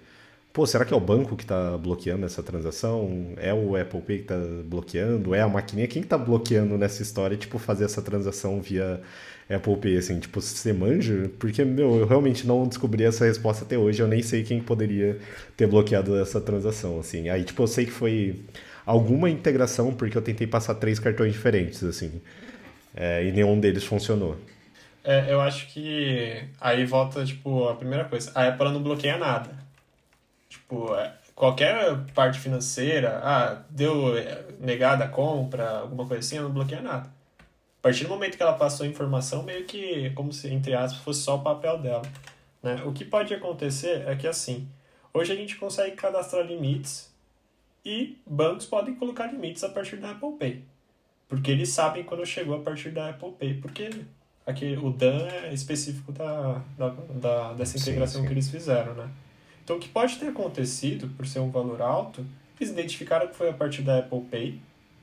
[0.57, 3.35] pô, será que é o banco que está bloqueando essa transação?
[3.37, 5.35] É o Apple Pay que está bloqueando?
[5.35, 5.87] É a maquininha?
[5.87, 8.99] Quem está bloqueando nessa história, tipo, fazer essa transação via
[9.47, 11.29] Apple Pay, assim, tipo, você manja?
[11.37, 15.19] Porque, meu, eu realmente não descobri essa resposta até hoje, eu nem sei quem poderia
[15.55, 17.29] ter bloqueado essa transação, assim.
[17.29, 18.41] Aí, tipo, eu sei que foi
[18.83, 22.19] alguma integração, porque eu tentei passar três cartões diferentes, assim,
[22.95, 24.35] é, e nenhum deles funcionou.
[25.03, 29.66] É, eu acho que aí volta, tipo, a primeira coisa, a Apple não bloqueia nada
[30.67, 36.47] Tipo, é, qualquer parte financeira, ah, deu é, negada a compra, alguma coisa assim, ela
[36.47, 37.09] não bloqueia nada.
[37.39, 41.01] A partir do momento que ela passou a informação, meio que como se, entre aspas,
[41.01, 42.01] fosse só o papel dela.
[42.61, 42.83] Né?
[42.83, 44.67] O que pode acontecer é que, assim,
[45.13, 47.09] hoje a gente consegue cadastrar limites
[47.85, 50.63] e bancos podem colocar limites a partir da Apple Pay.
[51.29, 53.53] Porque eles sabem quando chegou a partir da Apple Pay.
[53.61, 53.89] Porque
[54.45, 58.27] aqui, o Dan é específico da, da, da dessa integração sim, sim.
[58.27, 59.09] que eles fizeram, né?
[59.67, 62.25] Então, o que pode ter acontecido, por ser um valor alto,
[62.57, 64.61] eles identificaram que foi a partir da Apple Pay.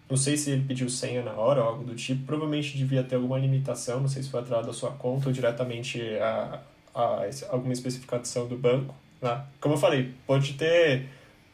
[0.09, 2.25] Não sei se ele pediu senha na hora ou algo do tipo.
[2.25, 6.01] Provavelmente devia ter alguma limitação, não sei se foi atrás da sua conta ou diretamente
[6.17, 6.63] a,
[6.95, 8.95] a, alguma especificação do banco.
[9.21, 9.39] Né?
[9.61, 11.11] Como eu falei, pode ter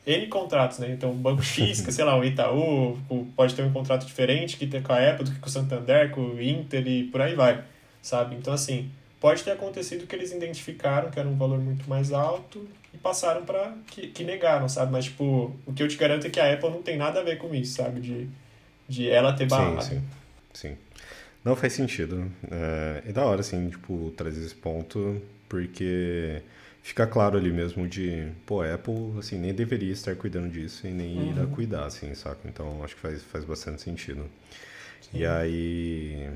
[0.07, 0.93] N contratos, né?
[0.93, 2.97] Então, o banco X, que sei lá, o Itaú,
[3.35, 6.13] pode ter um contrato diferente que tem com a Apple do que com o Santander,
[6.13, 7.65] com o Inter e por aí vai,
[8.01, 8.37] sabe?
[8.37, 8.89] Então, assim,
[9.21, 13.45] pode ter acontecido que eles identificaram que era um valor muito mais alto e passaram
[13.45, 14.91] para que, que negaram, sabe?
[14.91, 17.23] Mas, tipo, o que eu te garanto é que a Apple não tem nada a
[17.23, 18.01] ver com isso, sabe?
[18.01, 18.29] De,
[18.89, 19.83] de ela ter barrado.
[19.85, 20.01] Sim,
[20.53, 20.71] sim.
[20.71, 20.79] sim.
[21.45, 22.31] Não faz sentido.
[22.51, 26.43] É, é da hora, assim, tipo, trazer esse ponto, porque
[26.83, 30.91] fica claro ali mesmo de, pô, a Apple, assim, nem deveria estar cuidando disso e
[30.91, 31.33] nem uhum.
[31.33, 32.41] irá cuidar, assim, saca?
[32.47, 34.25] Então, acho que faz, faz bastante sentido.
[35.01, 35.19] Sim.
[35.19, 36.29] E aí,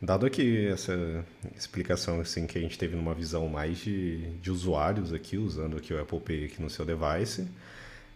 [0.00, 1.24] Dado aqui essa
[1.56, 5.92] explicação assim que a gente teve numa visão mais de, de usuários aqui, usando aqui
[5.92, 7.48] o Apple Pay aqui no seu device,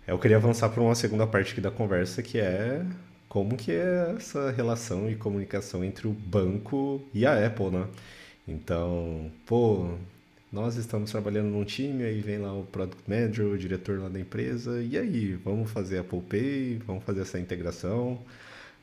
[0.07, 2.85] eu queria avançar para uma segunda parte aqui da conversa, que é
[3.29, 7.89] como que é essa relação e comunicação entre o banco e a Apple, né?
[8.47, 9.91] Então, pô,
[10.53, 14.21] nós estamos trabalhando num time, aí vem lá o Product Manager, o diretor lá da
[14.21, 18.21] empresa, e aí, vamos fazer Apple Pay, vamos fazer essa integração...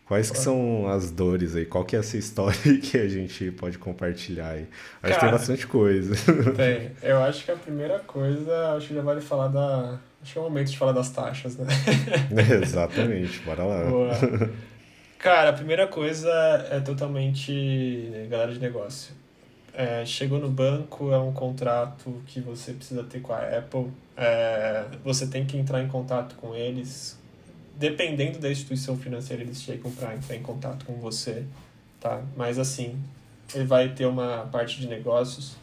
[0.10, 1.68] Quais que são as dores aí?
[1.68, 4.66] Qual que é essa história que a gente pode compartilhar aí?
[5.04, 6.16] Acho Cara, que tem bastante coisa.
[6.58, 6.90] Tem.
[7.04, 10.00] Eu acho que a primeira coisa, acho que já vale falar da...
[10.20, 11.68] Acho que é o momento de falar das taxas, né?
[12.64, 13.86] exatamente, bora lá.
[13.86, 14.12] Boa.
[15.20, 16.28] Cara, a primeira coisa
[16.72, 19.14] é totalmente galera de negócio.
[19.76, 23.92] É, chegou no banco, é um contrato que você precisa ter com a Apple.
[24.18, 27.19] É, você tem que entrar em contato com eles,
[27.80, 31.46] dependendo da instituição financeira, eles chegam para entrar em contato com você,
[32.00, 32.22] tá?
[32.36, 33.02] Mas assim,
[33.56, 35.56] ele vai ter uma parte de negócios.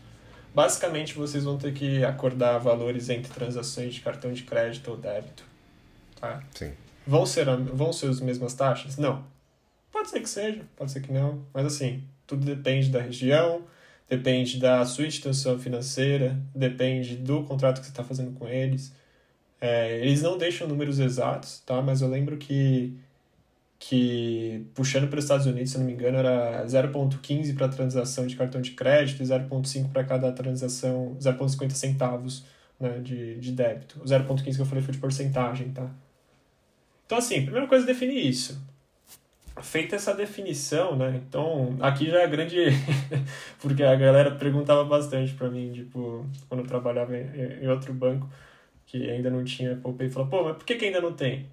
[0.54, 5.44] Basicamente, vocês vão ter que acordar valores entre transações de cartão de crédito ou débito,
[6.18, 6.42] tá?
[6.54, 6.72] Sim.
[7.06, 8.96] Vão ser, vão ser as mesmas taxas?
[8.96, 9.22] Não.
[9.92, 13.62] Pode ser que seja, pode ser que não, mas assim, tudo depende da região,
[14.08, 18.92] depende da sua instituição financeira, depende do contrato que você está fazendo com eles.
[19.60, 21.80] É, eles não deixam números exatos, tá?
[21.82, 22.94] Mas eu lembro que,
[23.78, 28.36] que puxando para os Estados Unidos, se não me engano, era 0,15 para transação de
[28.36, 32.44] cartão de crédito e 0,5 para cada transação, 0,50 centavos
[32.78, 34.00] né, de, de débito.
[34.00, 35.90] O 0,15 que eu falei foi de porcentagem, tá?
[37.06, 38.60] Então, assim, primeira coisa é definir isso
[39.62, 41.20] feita essa definição, né?
[41.26, 42.56] Então, aqui já é grande.
[43.60, 48.28] porque a galera perguntava bastante para mim, tipo, quando eu trabalhava em, em, outro banco,
[48.96, 51.46] que ainda não tinha Apple Pay, falou, pô, mas por que, que ainda não tem?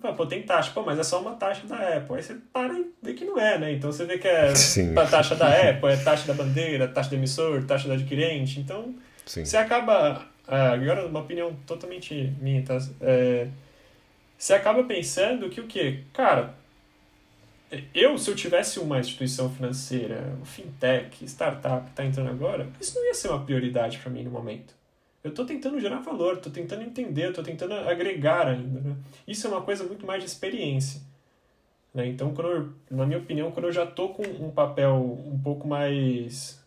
[0.00, 2.16] Falei, pô, tem taxa, pô, mas é só uma taxa da Apple.
[2.16, 3.72] Aí você para e vê que não é, né?
[3.72, 4.96] Então você vê que é Sim.
[4.98, 8.58] a taxa da Apple, é taxa da bandeira, taxa do emissor, taxa do adquirente.
[8.58, 8.94] Então,
[9.26, 9.44] Sim.
[9.44, 10.26] você acaba.
[10.48, 12.78] É, agora, uma opinião totalmente minha, tá?
[13.00, 13.46] É,
[14.36, 16.00] você acaba pensando que o quê?
[16.12, 16.54] Cara,
[17.94, 23.06] eu, se eu tivesse uma instituição financeira, fintech, startup que está entrando agora, isso não
[23.06, 24.74] ia ser uma prioridade para mim no momento.
[25.22, 28.80] Eu estou tentando gerar valor, estou tentando entender, estou tentando agregar ainda.
[28.80, 28.96] Né?
[29.26, 31.00] Isso é uma coisa muito mais de experiência.
[31.94, 32.08] Né?
[32.08, 35.66] Então, quando eu, na minha opinião, quando eu já estou com um papel um pouco
[35.68, 36.60] mais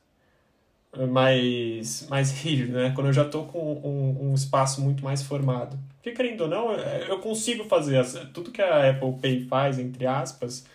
[1.11, 2.93] mais mais rígido, né?
[2.95, 5.77] Quando eu já estou com um, um, espaço muito mais formado.
[5.95, 10.65] Porque, querendo ou não, eu consigo fazer tudo que a Apple Pay faz, entre aspas,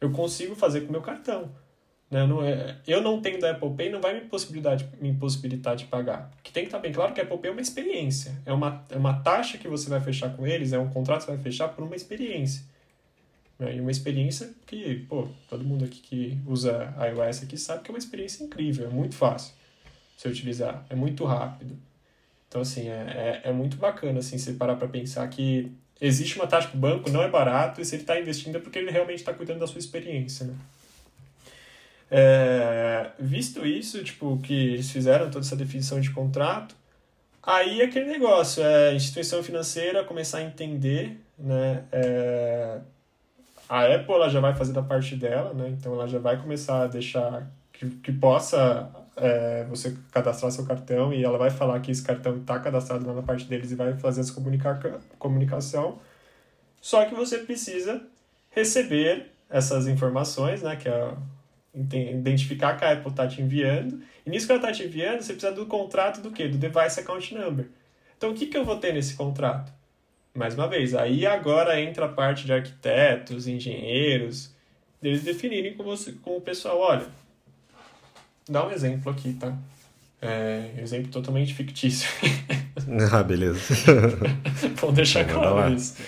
[0.00, 1.50] eu consigo fazer com meu cartão.
[2.10, 2.26] Né?
[2.26, 5.84] Não é, eu não tenho da Apple Pay, não vai me, possibilidade, me impossibilitar de
[5.84, 6.30] pagar.
[6.42, 8.34] Que tem que estar bem claro que a Apple Pay é uma experiência.
[8.46, 11.26] É uma, é uma taxa que você vai fechar com eles, é um contrato que
[11.26, 12.64] você vai fechar por uma experiência.
[13.58, 13.76] Né?
[13.76, 17.92] E uma experiência que, pô, todo mundo aqui que usa iOS aqui sabe que é
[17.92, 19.52] uma experiência incrível, é muito fácil
[20.16, 21.76] você utilizar, é muito rápido.
[22.48, 26.46] Então, assim, é, é, é muito bacana, assim, você parar para pensar que existe uma
[26.46, 28.90] taxa para o banco, não é barato, e se ele está investindo é porque ele
[28.90, 30.54] realmente está cuidando da sua experiência, né?
[32.10, 36.74] É, visto isso, tipo, que eles fizeram toda essa definição de contrato,
[37.42, 42.78] aí aquele negócio, é a instituição financeira começar a entender, né, é,
[43.68, 46.84] a Apple ela já vai fazer da parte dela, né, então ela já vai começar
[46.84, 51.90] a deixar que, que possa é, você cadastrar seu cartão e ela vai falar que
[51.90, 54.80] esse cartão está cadastrado lá na parte deles e vai fazer essa comunicar,
[55.18, 55.98] comunicação.
[56.80, 58.00] Só que você precisa
[58.50, 61.12] receber essas informações, né, que é
[61.78, 64.00] identificar que a Apple está te enviando.
[64.26, 66.48] E nisso que ela está te enviando, você precisa do contrato do quê?
[66.48, 67.66] Do Device Account Number.
[68.16, 69.72] Então, o que, que eu vou ter nesse contrato?
[70.34, 74.54] Mais uma vez, aí agora entra a parte de arquitetos, engenheiros,
[75.02, 77.06] eles definirem com, você, com o pessoal, olha,
[78.48, 79.56] dar um exemplo aqui, tá?
[80.20, 82.08] É, exemplo totalmente fictício.
[83.12, 83.74] ah, beleza.
[84.80, 85.96] Vamos deixar Vamos claro isso.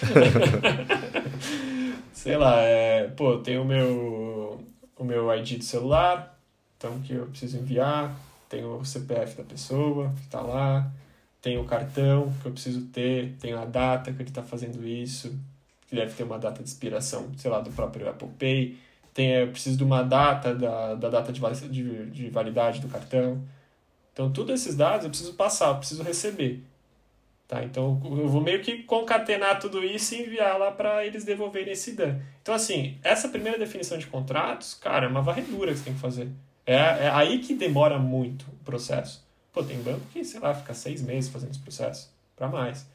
[2.13, 4.61] Sei lá, é, pô, tem o meu,
[5.03, 6.39] o meu ID do celular,
[6.77, 8.15] então que eu preciso enviar,
[8.49, 10.91] tem o CPF da pessoa que está lá,
[11.41, 15.39] tem o cartão que eu preciso ter, tem a data que ele está fazendo isso,
[15.89, 18.79] que deve ter uma data de expiração, sei lá, do próprio Apple Pay
[19.13, 23.43] tem, eu preciso de uma data, da, da data de, de, de validade do cartão.
[24.13, 26.65] Então, todos esses dados eu preciso passar, eu preciso receber.
[27.51, 27.65] Tá?
[27.65, 31.97] Então, eu vou meio que concatenar tudo isso e enviar lá para eles devolverem esse
[31.97, 32.21] DAN.
[32.41, 35.99] Então, assim, essa primeira definição de contratos, cara, é uma varredura que você tem que
[35.99, 36.29] fazer.
[36.65, 39.27] É, é aí que demora muito o processo.
[39.53, 42.89] Pô, tem banco que, sei lá, fica seis meses fazendo esse processo, para mais.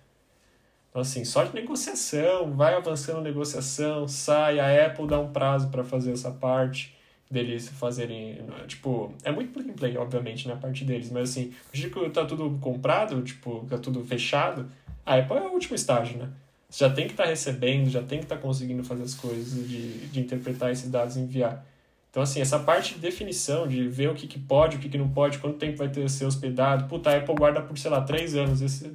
[0.90, 5.84] Então, assim, só de negociação, vai avançando negociação, sai, a Apple dá um prazo para
[5.84, 6.95] fazer essa parte
[7.36, 11.54] deles fazerem, tipo, é muito plug and play, obviamente, na né, parte deles, mas assim,
[11.74, 14.66] a que tá tudo comprado, tipo, tá tudo fechado,
[15.06, 16.30] a Apple é o último estágio, né?
[16.70, 19.14] Você já tem que estar tá recebendo, já tem que estar tá conseguindo fazer as
[19.14, 21.66] coisas, de, de interpretar esses dados e enviar.
[22.10, 24.98] Então, assim, essa parte de definição, de ver o que, que pode, o que, que
[24.98, 28.02] não pode, quanto tempo vai ter ser hospedado, puta, a Apple guarda por, sei lá,
[28.02, 28.92] três anos esse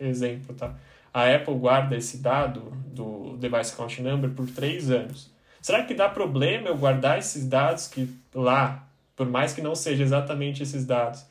[0.00, 0.74] exemplo, tá?
[1.12, 5.30] a Apple guarda esse dado do Device Account Number por três anos.
[5.68, 10.02] Será que dá problema eu guardar esses dados que lá, por mais que não seja
[10.02, 11.26] exatamente esses dados,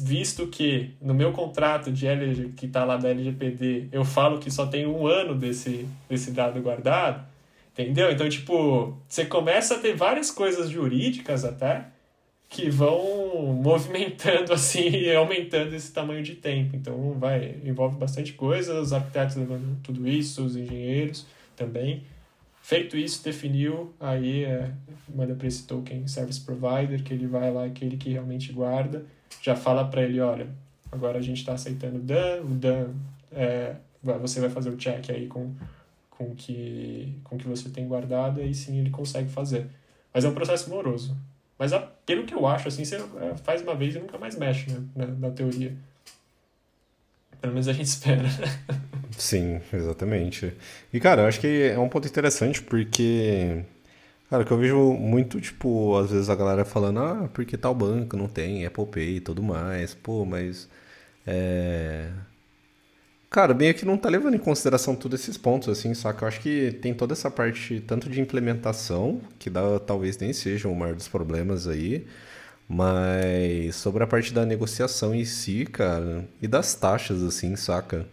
[0.00, 4.50] visto que no meu contrato de LG, que está lá da LGPD, eu falo que
[4.50, 7.26] só tem um ano desse, desse dado guardado,
[7.72, 8.12] entendeu?
[8.12, 11.86] Então, tipo, você começa a ter várias coisas jurídicas até,
[12.50, 16.76] que vão movimentando assim e aumentando esse tamanho de tempo.
[16.76, 21.26] Então vai envolve bastante coisa, os arquitetos levando tudo isso, os engenheiros
[21.56, 22.04] também.
[22.68, 24.70] Feito isso, definiu, aí é,
[25.08, 29.06] manda para esse token service provider, que ele vai lá, aquele que realmente guarda,
[29.40, 30.46] já fala para ele, olha,
[30.92, 32.90] agora a gente está aceitando o DAN, o DAN,
[33.32, 35.54] é, você vai fazer o check aí com
[36.10, 39.66] com que com que você tem guardado, aí sim ele consegue fazer.
[40.12, 41.16] Mas é um processo moroso,
[41.58, 44.36] Mas a, pelo que eu acho, assim, você é, faz uma vez e nunca mais
[44.36, 44.84] mexe, né?
[44.94, 45.74] Na, na teoria.
[47.40, 48.28] Pelo menos a gente espera.
[49.16, 50.54] Sim, exatamente.
[50.92, 53.64] E, cara, eu acho que é um ponto interessante porque.
[54.30, 58.16] Cara, que eu vejo muito, tipo, às vezes a galera falando, ah, porque tal banco
[58.16, 59.94] não tem Apple Pay e tudo mais.
[59.94, 60.68] Pô, mas.
[61.26, 62.10] É.
[63.30, 66.28] Cara, bem aqui não tá levando em consideração todos esses pontos, assim, só que eu
[66.28, 70.74] acho que tem toda essa parte, tanto de implementação, que dá, talvez nem seja o
[70.74, 72.06] maior dos problemas aí,
[72.68, 78.06] mas sobre a parte da negociação em si, cara, e das taxas, assim, saca?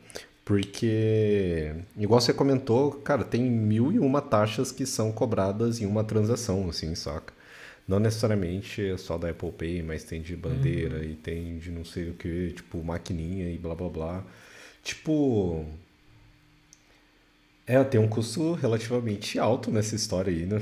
[0.45, 6.03] Porque, igual você comentou, cara, tem mil e uma taxas que são cobradas em uma
[6.03, 7.33] transação, assim, saca?
[7.87, 11.03] Não necessariamente é só da Apple Pay, mas tem de bandeira uhum.
[11.03, 14.23] e tem de não sei o que, tipo, maquininha e blá blá blá.
[14.83, 15.65] Tipo.
[17.67, 20.61] É, tem um custo relativamente alto nessa história aí, né?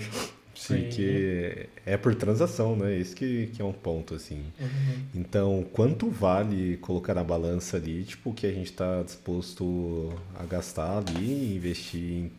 [0.55, 0.83] Sim.
[0.83, 2.97] Porque é por transação, né?
[2.97, 4.43] Esse que, que é um ponto, assim.
[4.59, 4.95] Uhum.
[5.15, 10.45] Então, quanto vale colocar na balança ali, tipo, o que a gente está disposto a
[10.45, 12.31] gastar ali e investir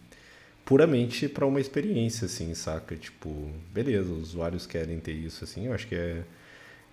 [0.65, 2.97] puramente para uma experiência, assim, saca?
[2.97, 6.23] Tipo, beleza, os usuários querem ter isso, assim, eu acho que é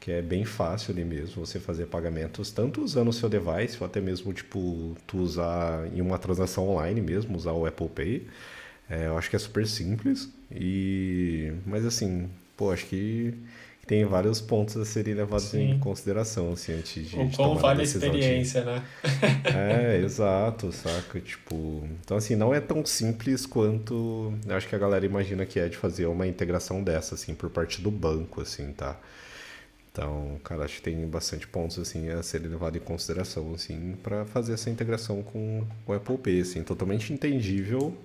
[0.01, 3.85] que é bem fácil ali mesmo você fazer pagamentos, tanto usando o seu device, ou
[3.85, 8.27] até mesmo, tipo, tu usar em uma transação online mesmo, usar o Apple Pay.
[8.89, 10.27] É, eu acho que é super simples.
[10.53, 11.53] E...
[11.65, 13.33] Mas assim, pô, acho que
[13.87, 15.71] tem vários pontos a serem levados Sim.
[15.71, 17.19] em consideração, assim, antes de.
[17.19, 18.67] O de como vale a experiência, de...
[18.67, 18.83] né?
[19.43, 21.19] é, exato, saca?
[21.19, 21.85] Tipo.
[21.99, 24.33] Então, assim, não é tão simples quanto.
[24.47, 27.49] Eu acho que a galera imagina que é de fazer uma integração dessa, assim, por
[27.49, 28.97] parte do banco, assim, tá?
[29.91, 34.23] Então, cara, acho que tem bastante pontos assim a serem levados em consideração assim para
[34.23, 37.97] fazer essa integração com o Apple Pay, assim, totalmente entendível.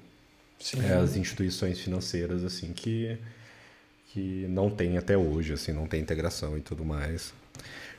[0.58, 0.84] Sim.
[0.84, 3.18] É, as instituições financeiras assim que
[4.08, 7.34] que não tem até hoje, assim, não tem integração e tudo mais.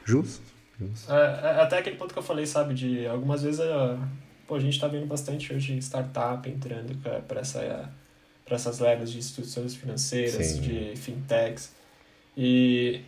[0.03, 0.41] Justo.
[0.79, 1.11] Justo.
[1.11, 3.99] É, é, até aquele ponto que eu falei, sabe, de algumas vezes a,
[4.47, 6.95] pô, a gente está vendo bastante hoje startup entrando
[7.27, 7.93] para essa
[8.43, 10.61] para essas levas de instituições financeiras, Sim.
[10.61, 11.71] de fintechs.
[12.35, 13.01] E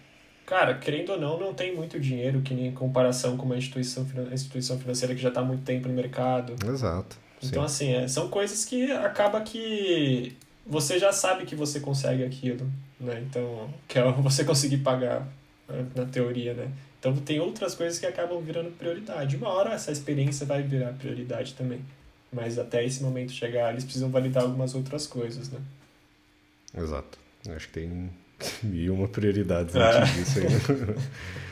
[0.50, 4.04] Cara, querendo ou não, não tem muito dinheiro que nem em comparação com uma instituição,
[4.34, 6.56] instituição financeira que já está há muito tempo no mercado.
[6.68, 7.20] Exato.
[7.44, 7.94] Então, sim.
[7.94, 10.36] assim, é, são coisas que acaba que
[10.66, 12.70] você já sabe que você consegue aquilo,
[13.00, 13.24] né?
[13.28, 15.28] Então, que é você conseguir pagar
[15.68, 16.72] né, na teoria, né?
[17.00, 19.38] Então, tem outras coisas que acabam virando prioridade.
[19.38, 21.82] Uma hora essa experiência vai virar prioridade também.
[22.32, 25.60] Mas até esse momento chegar, eles precisam validar algumas outras coisas, né?
[26.78, 27.18] Exato.
[27.50, 28.10] Acho que tem
[28.72, 29.82] e uma prioridade é.
[29.82, 30.46] antes disso aí.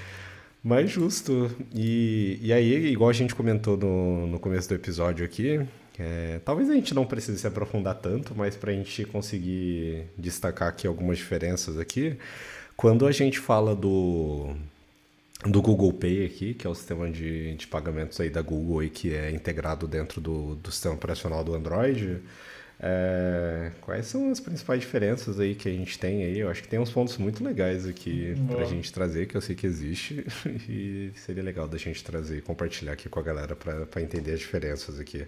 [0.67, 1.49] Mas justo.
[1.73, 5.65] E, e aí, igual a gente comentou no, no começo do episódio aqui,
[5.97, 10.67] é, talvez a gente não precise se aprofundar tanto, mas para a gente conseguir destacar
[10.67, 12.17] aqui algumas diferenças aqui,
[12.75, 14.53] quando a gente fala do,
[15.45, 18.89] do Google Pay aqui, que é o sistema de, de pagamentos aí da Google e
[18.89, 22.21] que é integrado dentro do, do sistema operacional do Android,
[22.79, 26.39] é, quais são as principais diferenças aí que a gente tem aí?
[26.39, 29.41] Eu acho que tem uns pontos muito legais aqui para a gente trazer, que eu
[29.41, 30.25] sei que existe,
[30.69, 34.39] e seria legal da gente trazer e compartilhar aqui com a galera para entender as
[34.39, 35.25] diferenças aqui.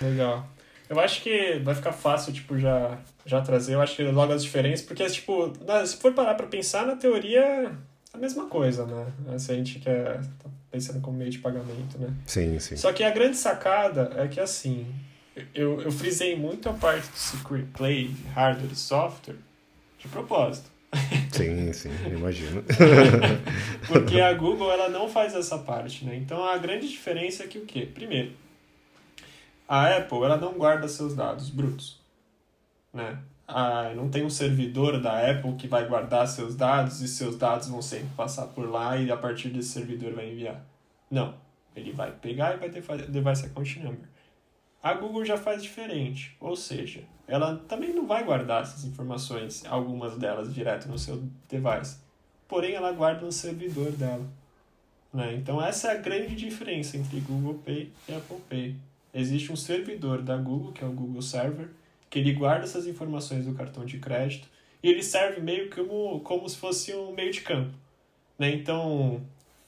[0.00, 0.46] Legal.
[0.90, 4.42] Eu acho que vai ficar fácil, tipo, já, já trazer, eu acho que logo as
[4.42, 5.52] diferenças, porque, tipo,
[5.86, 7.70] se for parar para pensar, na teoria é
[8.12, 9.38] a mesma coisa, né?
[9.38, 12.12] Se a gente quer tá pensando como meio de pagamento, né?
[12.26, 12.76] Sim, sim.
[12.76, 14.84] Só que a grande sacada é que, assim,
[15.54, 19.36] eu, eu frisei muito a parte do Secret Play, hardware e software,
[19.98, 20.70] de propósito.
[21.30, 22.64] Sim, sim, imagino.
[23.86, 26.16] Porque a Google ela não faz essa parte, né?
[26.16, 27.88] Então a grande diferença é que o quê?
[27.92, 28.32] Primeiro,
[29.68, 32.00] a Apple ela não guarda seus dados brutos,
[32.92, 33.18] né?
[33.46, 37.68] Ah, não tem um servidor da Apple que vai guardar seus dados e seus dados
[37.68, 40.64] vão sempre passar por lá e a partir desse servidor vai enviar.
[41.10, 41.34] Não,
[41.74, 44.08] ele vai pegar e vai ter device account number.
[44.82, 50.16] A Google já faz diferente, ou seja, ela também não vai guardar essas informações, algumas
[50.16, 51.98] delas direto no seu device,
[52.48, 54.26] porém ela guarda no servidor dela.
[55.12, 55.34] Né?
[55.34, 58.76] Então essa é a grande diferença entre Google Pay e Apple Pay.
[59.12, 61.68] Existe um servidor da Google, que é o Google Server,
[62.08, 64.48] que ele guarda essas informações do cartão de crédito
[64.82, 67.74] e ele serve meio como, como se fosse um meio de campo.
[68.38, 68.54] Né?
[68.54, 69.20] Então,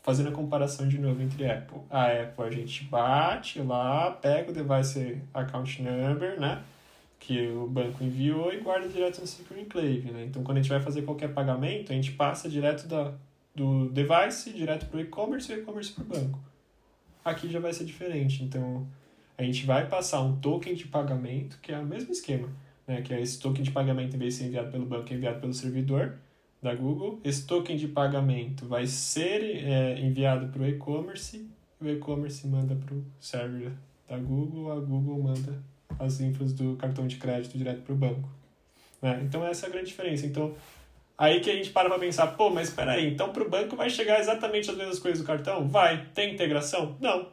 [0.03, 1.79] fazendo a comparação de novo entre Apple.
[1.89, 6.63] A Apple a gente bate lá, pega o device account number, né?
[7.21, 10.25] Que o banco enviou e guarda direto no Secure Enclave, né?
[10.25, 13.15] Então, quando a gente vai fazer qualquer pagamento, a gente passa direto da,
[13.55, 16.41] do device, direto para o e-commerce e e-commerce para o banco.
[17.25, 18.43] Aqui já vai ser diferente.
[18.43, 18.85] Então,
[19.39, 22.49] a gente vai passar um token de pagamento, que é o mesmo esquema,
[22.89, 23.03] né?
[23.03, 25.39] Que é esse token de pagamento, em vez de ser enviado pelo banco, é enviado
[25.39, 26.19] pelo servidor
[26.63, 27.21] da Google.
[27.25, 31.47] Esse token de pagamento vai ser é, enviado para o e-commerce,
[31.81, 33.73] o e-commerce manda para o server
[34.09, 35.61] da Google, a Google manda
[35.99, 38.29] as infos do cartão de crédito direto para o banco.
[39.01, 39.21] Né?
[39.25, 40.25] Então essa é a grande diferença.
[40.25, 40.55] Então
[41.19, 43.75] aí que a gente para para pensar, pô, mas espera aí, então para o banco
[43.75, 45.69] vai chegar exatamente as mesmas coisas do cartão?
[45.69, 46.07] Vai.
[46.15, 46.97] Tem integração?
[47.01, 47.27] Não.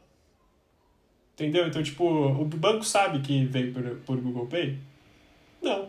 [1.34, 1.67] Entendeu?
[1.67, 4.77] Então, tipo, o banco sabe que veio por, por Google Pay?
[5.61, 5.88] Não.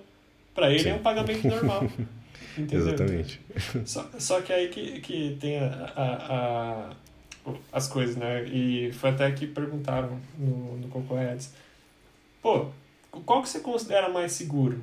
[0.54, 1.82] Para ele é um pagamento normal.
[2.56, 2.88] Entendeu?
[2.88, 3.40] Exatamente.
[3.84, 6.90] Só, só que aí que, que tem a, a,
[7.50, 8.44] a, as coisas, né?
[8.44, 11.52] E foi até que perguntaram no, no Concorrentes.
[12.42, 12.66] Pô,
[13.24, 14.82] qual que você considera mais seguro?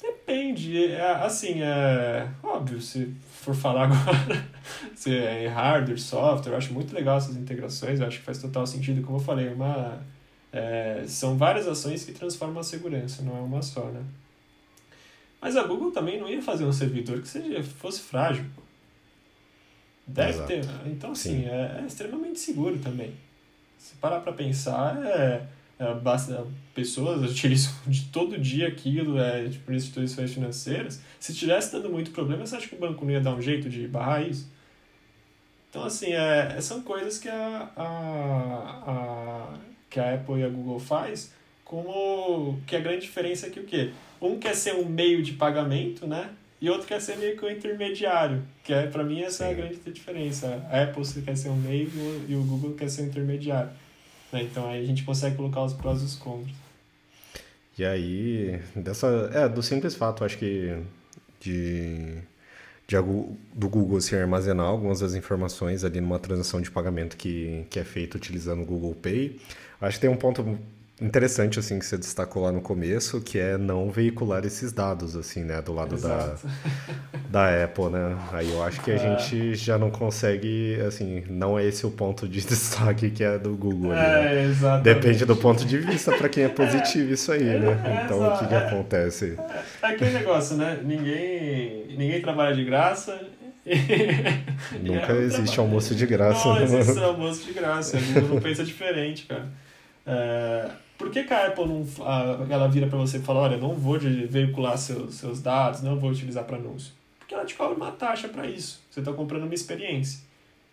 [0.00, 0.92] Depende.
[0.92, 4.52] É, assim, é óbvio, se for falar agora
[4.94, 8.66] se é hardware, software, eu acho muito legal essas integrações, eu acho que faz total
[8.66, 10.00] sentido, como eu falei, uma,
[10.52, 14.02] é, são várias ações que transformam a segurança, não é uma só, né?
[15.42, 18.44] Mas a Google também não ia fazer um servidor que seja, fosse frágil.
[20.06, 20.46] Deve Exato.
[20.46, 20.64] ter.
[20.86, 23.12] Então, assim, é, é, extremamente seguro também.
[23.76, 25.44] Se parar para pensar, é,
[25.80, 31.00] é, basta, pessoas utilizam de todo dia aquilo, é, tipo, instituições financeiras.
[31.18, 33.68] Se tivesse dando muito problema, você acha que o banco não ia dar um jeito
[33.68, 34.48] de barrar isso?
[35.68, 37.82] Então, assim, é, são coisas que a, a,
[38.86, 39.58] a,
[39.90, 41.32] que a Apple e a Google faz
[41.64, 43.92] como que a grande diferença é que o quê?
[44.22, 46.30] Um quer ser um meio de pagamento, né?
[46.60, 49.54] E outro quer ser meio que um intermediário, que é para mim essa é a
[49.54, 50.64] grande diferença.
[50.70, 51.90] A Apple quer ser um meio
[52.28, 53.70] e o Google quer ser um intermediário.
[54.32, 54.44] Né?
[54.44, 56.54] Então aí a gente consegue colocar os prós e os contras.
[57.76, 60.76] E aí, dessa, é, do simples fato, acho que
[61.40, 62.18] de,
[62.86, 62.96] de
[63.54, 67.84] do Google se armazenar algumas das informações ali numa transação de pagamento que, que é
[67.84, 69.40] feita utilizando o Google Pay,
[69.80, 70.58] acho que tem um ponto
[71.02, 75.42] interessante assim que você destacou lá no começo, que é não veicular esses dados assim,
[75.42, 76.36] né, do lado da,
[77.28, 78.16] da Apple, né?
[78.32, 78.98] Aí eu acho que a é.
[78.98, 83.56] gente já não consegue, assim, não é esse o ponto de destaque que é do
[83.56, 83.92] Google.
[83.92, 84.80] É, ali, né?
[84.82, 88.02] Depende do ponto de vista para quem é positivo isso aí, né?
[88.04, 89.36] Então o que, que acontece?
[89.82, 90.78] É aquele negócio, né?
[90.82, 93.18] Ninguém, ninguém trabalha de graça,
[94.82, 96.48] Nunca é, existe almoço de graça.
[96.48, 97.96] Não existe almoço de graça.
[97.96, 99.46] O Google não pensa diferente, cara.
[100.04, 100.68] É,
[101.02, 103.74] por que, que a Apple não, a, ela vira para você e fala, olha, não
[103.74, 106.92] vou veicular seus, seus dados, não vou utilizar para anúncio?
[107.18, 108.80] Porque ela te cobra uma taxa para isso.
[108.88, 110.20] Você está comprando uma experiência.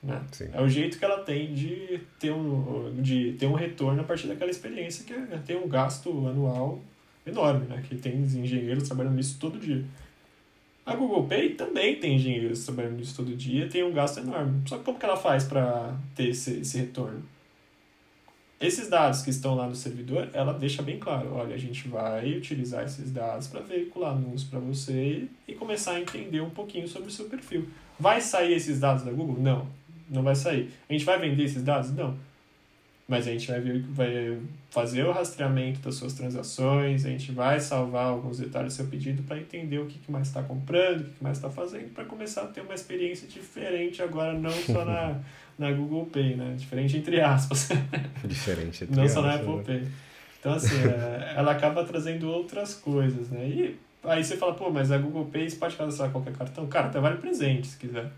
[0.04, 0.22] Né?
[0.54, 4.28] É o jeito que ela tem de ter, um, de ter um retorno a partir
[4.28, 6.80] daquela experiência que é, tem um gasto anual
[7.26, 7.84] enorme, né?
[7.90, 9.84] que tem engenheiros trabalhando nisso todo dia.
[10.86, 14.62] A Google Pay também tem engenheiros trabalhando nisso todo dia, tem um gasto enorme.
[14.68, 17.24] Só que como que ela faz para ter esse, esse retorno?
[18.60, 22.36] Esses dados que estão lá no servidor, ela deixa bem claro, olha, a gente vai
[22.36, 27.08] utilizar esses dados para veicular anúncios para você e começar a entender um pouquinho sobre
[27.08, 27.70] o seu perfil.
[27.98, 29.42] Vai sair esses dados da Google?
[29.42, 29.66] Não,
[30.10, 30.72] não vai sair.
[30.90, 31.92] A gente vai vender esses dados?
[31.94, 32.18] Não.
[33.08, 34.38] Mas a gente vai, ver, vai
[34.70, 39.24] fazer o rastreamento das suas transações, a gente vai salvar alguns detalhes do seu pedido
[39.24, 42.06] para entender o que, que mais está comprando, o que, que mais está fazendo, para
[42.06, 45.20] começar a ter uma experiência diferente agora, não só na,
[45.60, 46.56] na Google Pay, né?
[46.58, 47.70] Diferente entre aspas.
[48.26, 49.14] Diferente entre Não aspas.
[49.14, 49.64] só na Apple né?
[49.64, 49.88] Pay.
[50.40, 53.46] Então, assim, é, ela acaba trazendo outras coisas, né?
[53.48, 56.66] E aí você fala, pô, mas a Google Pay você pode cadastrar qualquer cartão?
[56.68, 58.10] Cara, até vale presente, se quiser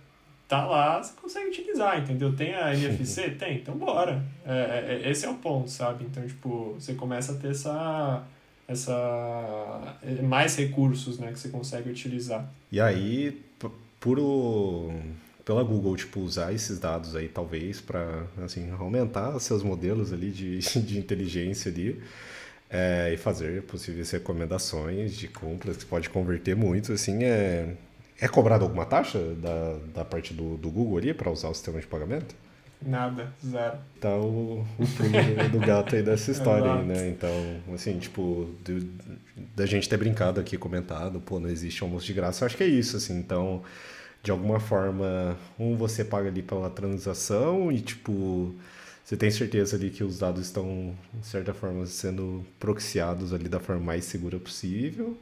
[0.51, 2.35] tá lá, você consegue utilizar, entendeu?
[2.35, 3.29] Tem a NFC?
[3.39, 4.21] Tem, então bora.
[4.45, 6.03] É, é, é, esse é o ponto, sabe?
[6.03, 8.21] Então, tipo, você começa a ter essa
[8.67, 12.49] essa mais recursos, né, que você consegue utilizar.
[12.71, 13.41] E aí,
[13.99, 14.93] por o,
[15.43, 20.59] pela Google, tipo, usar esses dados aí, talvez, para, assim, aumentar seus modelos ali de,
[20.81, 22.01] de inteligência ali,
[22.69, 27.75] é, e fazer possíveis recomendações de compras, que pode converter muito, assim, é,
[28.19, 31.79] é cobrado alguma taxa da, da parte do, do Google ali para usar o sistema
[31.79, 32.35] de pagamento?
[32.83, 33.77] Nada, zero.
[33.99, 37.09] Tá o, o pulo do gato aí dessa história aí, né?
[37.09, 37.29] Então,
[37.75, 38.89] assim, tipo, do,
[39.55, 42.63] da gente ter brincado aqui, comentado, pô, não existe almoço de graça, eu acho que
[42.63, 43.61] é isso, assim, então,
[44.23, 48.53] de alguma forma, um, você paga ali pela transação e, tipo,
[49.03, 53.59] você tem certeza ali que os dados estão, de certa forma, sendo proxiados ali da
[53.59, 55.17] forma mais segura possível,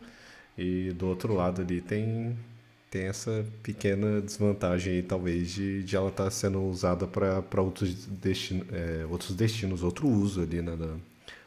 [0.57, 2.37] e do outro lado ali tem
[2.89, 7.93] tem essa pequena desvantagem aí, talvez, de, de ela estar tá sendo usada para outros,
[8.07, 10.95] destino, é, outros destinos, outro uso ali né, da,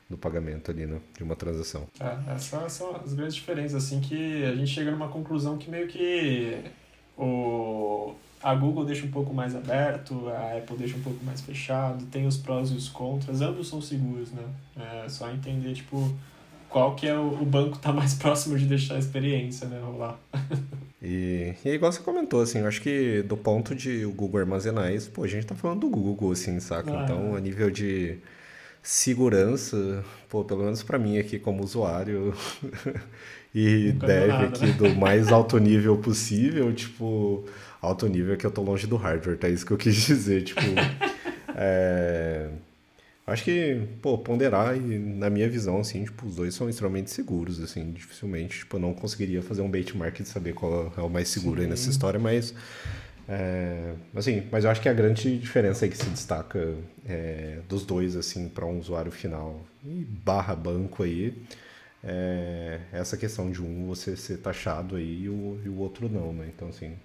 [0.09, 1.89] do pagamento ali, né, de uma transação.
[1.99, 5.89] É, essas são as grandes diferenças, assim, que a gente chega numa conclusão que meio
[5.89, 6.63] que
[7.17, 12.05] o, a Google deixa um pouco mais aberto, a Apple deixa um pouco mais fechado,
[12.07, 14.43] tem os prós e os contras, ambos são seguros, né?
[15.05, 16.13] É só entender, tipo,
[16.69, 20.19] qual que é o, o banco tá mais próximo de deixar a experiência, né, rolar.
[21.01, 24.41] E, e é igual você comentou, assim, eu acho que do ponto de o Google
[24.41, 26.91] armazenar isso, pô, a gente tá falando do Google, assim, saca?
[26.93, 27.03] Ah.
[27.05, 28.19] Então, a nível de
[28.83, 32.35] segurança, pô, pelo menos para mim aqui como usuário
[33.55, 34.73] e Nunca dev nada, aqui né?
[34.73, 37.45] do mais alto nível possível, tipo,
[37.81, 39.49] alto nível é que eu tô longe do hardware, tá?
[39.49, 40.61] Isso que eu quis dizer, tipo,
[41.55, 42.49] é...
[43.25, 47.63] Acho que, pô, ponderar e na minha visão, assim, tipo, os dois são extremamente seguros,
[47.63, 51.29] assim, dificilmente, tipo, eu não conseguiria fazer um benchmark de saber qual é o mais
[51.29, 51.91] seguro aí nessa Sim.
[51.91, 52.53] história, mas,
[53.29, 56.75] é, assim, mas eu acho que a grande diferença aí que se destaca
[57.07, 61.33] é, dos dois, assim, para um usuário final e barra banco aí,
[62.03, 66.33] é essa questão de um você ser taxado aí e o, e o outro não,
[66.33, 66.51] né?
[66.55, 66.97] Então, assim,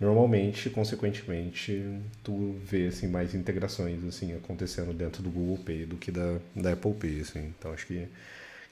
[0.00, 6.10] Normalmente, consequentemente, tu vê assim mais integrações assim acontecendo dentro do Google Pay do que
[6.10, 7.52] da, da Apple Pay, assim.
[7.58, 8.08] Então acho que,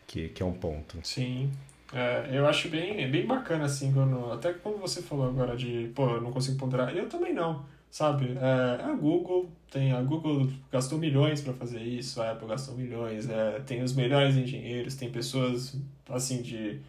[0.06, 0.98] que, que é um ponto.
[1.02, 1.52] Sim.
[1.92, 6.08] É, eu acho bem, bem bacana, assim, quando, até quando você falou agora de, pô,
[6.16, 8.36] eu não consigo ponderar, eu também não, sabe?
[8.38, 13.28] É, a Google, tem, a Google gastou milhões para fazer isso, a Apple gastou milhões,
[13.28, 15.76] é, tem os melhores engenheiros, tem pessoas,
[16.08, 16.80] assim, de,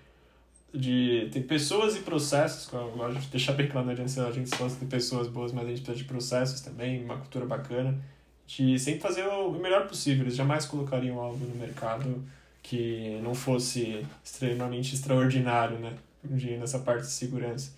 [0.73, 4.55] de, tem pessoas e processos, eu gosto de deixar bem claro, não adianta a gente
[4.55, 7.99] só ter pessoas boas, mas a gente precisa de processos também, uma cultura bacana,
[8.45, 12.23] de sempre fazer o melhor possível, eles jamais colocariam algo no mercado
[12.61, 15.95] que não fosse extremamente extraordinário, né?
[16.23, 17.71] De, nessa parte de segurança.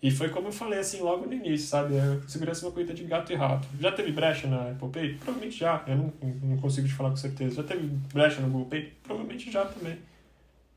[0.00, 1.98] E foi como eu falei, assim, logo no início, sabe?
[1.98, 3.66] A segurança é uma coisa de gato e rato.
[3.80, 5.14] Já teve brecha na Apple Pay?
[5.14, 5.82] Provavelmente já.
[5.88, 7.56] Eu não, não consigo te falar com certeza.
[7.56, 8.92] Já teve brecha no Google Pay?
[9.02, 9.98] Provavelmente já também.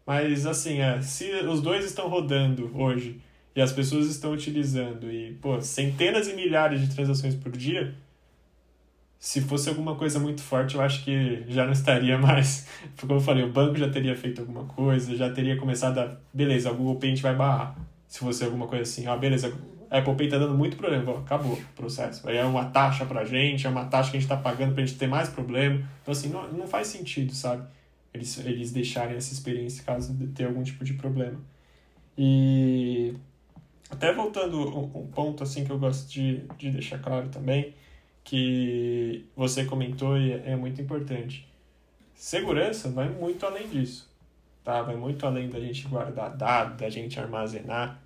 [0.07, 3.21] Mas, assim, é, se os dois estão rodando hoje
[3.55, 7.93] e as pessoas estão utilizando e, pô, centenas e milhares de transações por dia,
[9.19, 12.67] se fosse alguma coisa muito forte, eu acho que já não estaria mais.
[12.99, 16.17] Como eu falei, o banco já teria feito alguma coisa, já teria começado a.
[16.33, 17.90] Beleza, o Google Pay a gente vai barrar.
[18.11, 19.57] Se fosse alguma coisa assim, ah, beleza,
[19.89, 22.27] a Apple Pay tá dando muito problema, Ó, acabou o processo.
[22.27, 24.85] Aí é uma taxa pra gente, é uma taxa que a gente tá pagando pra
[24.85, 25.81] gente ter mais problema.
[26.01, 27.65] Então, assim, não, não faz sentido, sabe?
[28.13, 31.39] Eles, eles deixarem essa experiência caso de ter algum tipo de problema.
[32.17, 33.13] E.
[33.89, 37.73] Até voltando um, um ponto assim que eu gosto de, de deixar claro também
[38.25, 41.47] que você comentou e é muito importante.
[42.13, 44.09] Segurança vai muito além disso,
[44.63, 44.81] tá?
[44.81, 48.00] Vai muito além da gente guardar dados, da gente armazenar.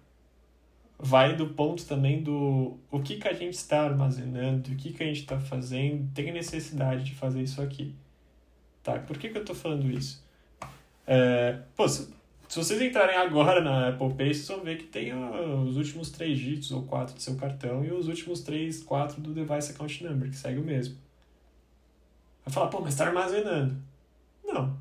[0.98, 5.04] Vai do ponto também do o que, que a gente está armazenando, o que, que
[5.04, 7.94] a gente está fazendo, tem necessidade de fazer isso aqui.
[8.82, 9.00] Tá?
[9.00, 10.24] Por que, que eu estou falando isso?
[11.06, 12.08] É, pô, se,
[12.48, 16.38] se vocês entrarem agora na Apple Pay, vocês vão ver que tem os últimos três
[16.38, 20.30] dígitos ou quatro do seu cartão e os últimos três, quatro do Device Account Number,
[20.30, 20.96] que segue o mesmo.
[22.46, 23.76] Vai falar, pô, mas está armazenando.
[24.46, 24.78] Não.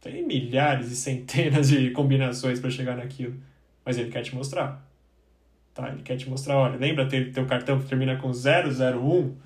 [0.00, 3.40] Tem milhares e centenas de combinações para chegar naquilo.
[3.84, 4.86] Mas ele quer te mostrar.
[5.74, 5.88] Tá?
[5.88, 9.36] Ele quer te mostrar, olha, lembra ter teu cartão que termina com 001?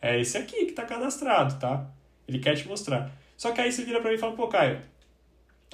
[0.00, 1.86] É esse aqui que está cadastrado, tá?
[2.26, 3.10] Ele quer te mostrar.
[3.36, 4.80] Só que aí você vira para mim e fala, pô, Caio,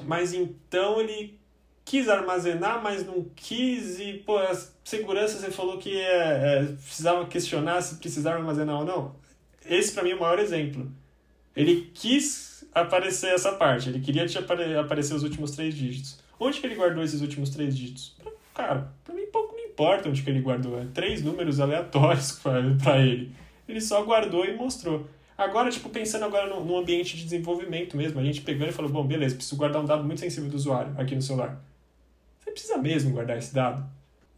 [0.03, 1.39] mas então ele
[1.85, 7.27] quis armazenar, mas não quis, e pô, a segurança você falou que é, é, precisava
[7.27, 9.17] questionar se precisava armazenar ou não.
[9.67, 10.91] Esse para mim é o maior exemplo.
[11.55, 16.19] Ele quis aparecer essa parte, ele queria te apare aparecer os últimos três dígitos.
[16.39, 18.15] Onde que ele guardou esses últimos três dígitos?
[18.23, 22.33] Pra, cara, para mim pouco me importa onde que ele guardou, é três números aleatórios
[22.83, 23.33] para ele.
[23.69, 25.07] Ele só guardou e mostrou.
[25.37, 28.91] Agora, tipo, pensando agora no, no, ambiente de desenvolvimento mesmo, a gente pegando e falou,
[28.91, 31.61] bom, beleza, preciso guardar um dado muito sensível do usuário aqui no celular.
[32.39, 33.85] Você precisa mesmo guardar esse dado?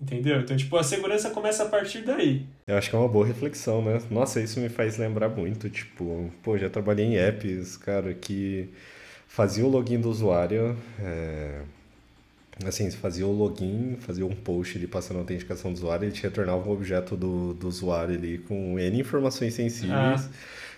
[0.01, 0.41] Entendeu?
[0.41, 2.47] Então, tipo, a segurança começa a partir daí.
[2.67, 4.01] Eu acho que é uma boa reflexão, né?
[4.11, 8.69] Nossa, isso me faz lembrar muito, tipo, pô, já trabalhei em apps, cara, que
[9.27, 11.63] fazia o login do usuário, é...
[12.65, 16.23] assim, fazia o login, fazia um post ali passando a autenticação do usuário, ele te
[16.23, 20.29] retornava um objeto do, do usuário ali com N informações sensíveis.
[20.29, 20.31] Ah.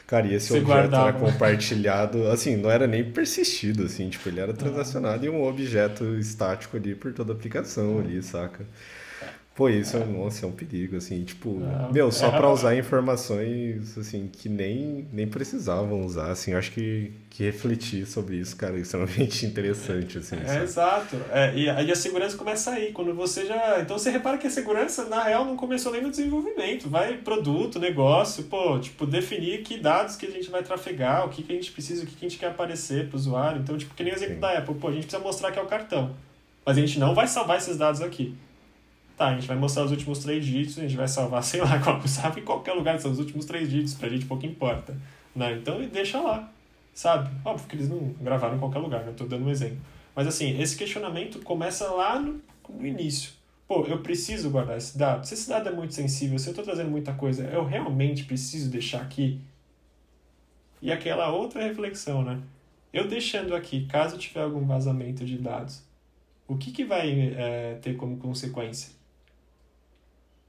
[0.06, 1.08] Cara, e esse Você objeto guardava.
[1.10, 6.16] era compartilhado, assim, não era nem persistido, assim, tipo, ele era transacionado em um objeto
[6.18, 8.66] estático ali por toda a aplicação ali, saca?
[9.58, 10.04] Pô, isso, é.
[10.04, 14.48] nossa, é um perigo, assim, tipo, Não, meu, só é, pra usar informações, assim, que
[14.48, 20.18] nem, nem precisavam usar, assim, acho que, que refletir sobre isso, cara, é extremamente interessante,
[20.18, 21.16] assim, É, exato.
[21.32, 23.80] É, e, aí a segurança começa aí, quando você já...
[23.80, 27.80] Então você repara que a segurança, na real, não começou nem no desenvolvimento, vai produto,
[27.80, 31.56] negócio, pô, tipo, definir que dados que a gente vai trafegar, o que, que a
[31.56, 34.12] gente precisa, o que, que a gente quer aparecer pro usuário, então, tipo, que nem
[34.12, 34.40] o exemplo Sim.
[34.40, 36.14] da Apple, pô, a gente precisa mostrar que é o cartão,
[36.64, 38.36] mas a gente não vai salvar esses dados aqui.
[39.18, 41.80] Tá, a gente vai mostrar os últimos três dígitos, a gente vai salvar, sei lá,
[41.80, 44.96] qual, sabe, em qualquer lugar, são os últimos três dígitos, pra gente pouco importa.
[45.34, 45.54] Né?
[45.54, 46.48] Então, deixa lá,
[46.94, 47.28] sabe?
[47.44, 49.08] Óbvio que eles não gravaram em qualquer lugar, né?
[49.08, 49.78] Eu tô dando um exemplo.
[50.14, 53.32] Mas, assim, esse questionamento começa lá no, no início.
[53.66, 55.26] Pô, eu preciso guardar esse dado?
[55.26, 58.70] Se esse dado é muito sensível, se eu estou trazendo muita coisa, eu realmente preciso
[58.70, 59.40] deixar aqui?
[60.80, 62.40] E aquela outra reflexão, né?
[62.92, 65.82] Eu deixando aqui, caso tiver algum vazamento de dados,
[66.46, 68.97] o que, que vai é, ter como consequência?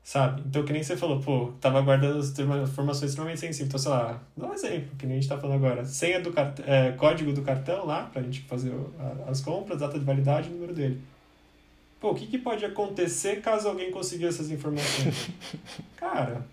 [0.04, 0.42] Sabe?
[0.46, 2.20] Então, que nem você falou, pô, tava guardando
[2.64, 3.68] informações extremamente sensíveis.
[3.68, 5.86] Então, sei lá, dá um exemplo, que nem a gente tá falando agora.
[5.86, 8.74] Senha do cartão, é, código do cartão lá, pra gente fazer
[9.28, 11.00] as compras, data de validade e número dele.
[12.00, 15.30] Pô, o que, que pode acontecer caso alguém conseguir essas informações?
[15.98, 16.46] Cara,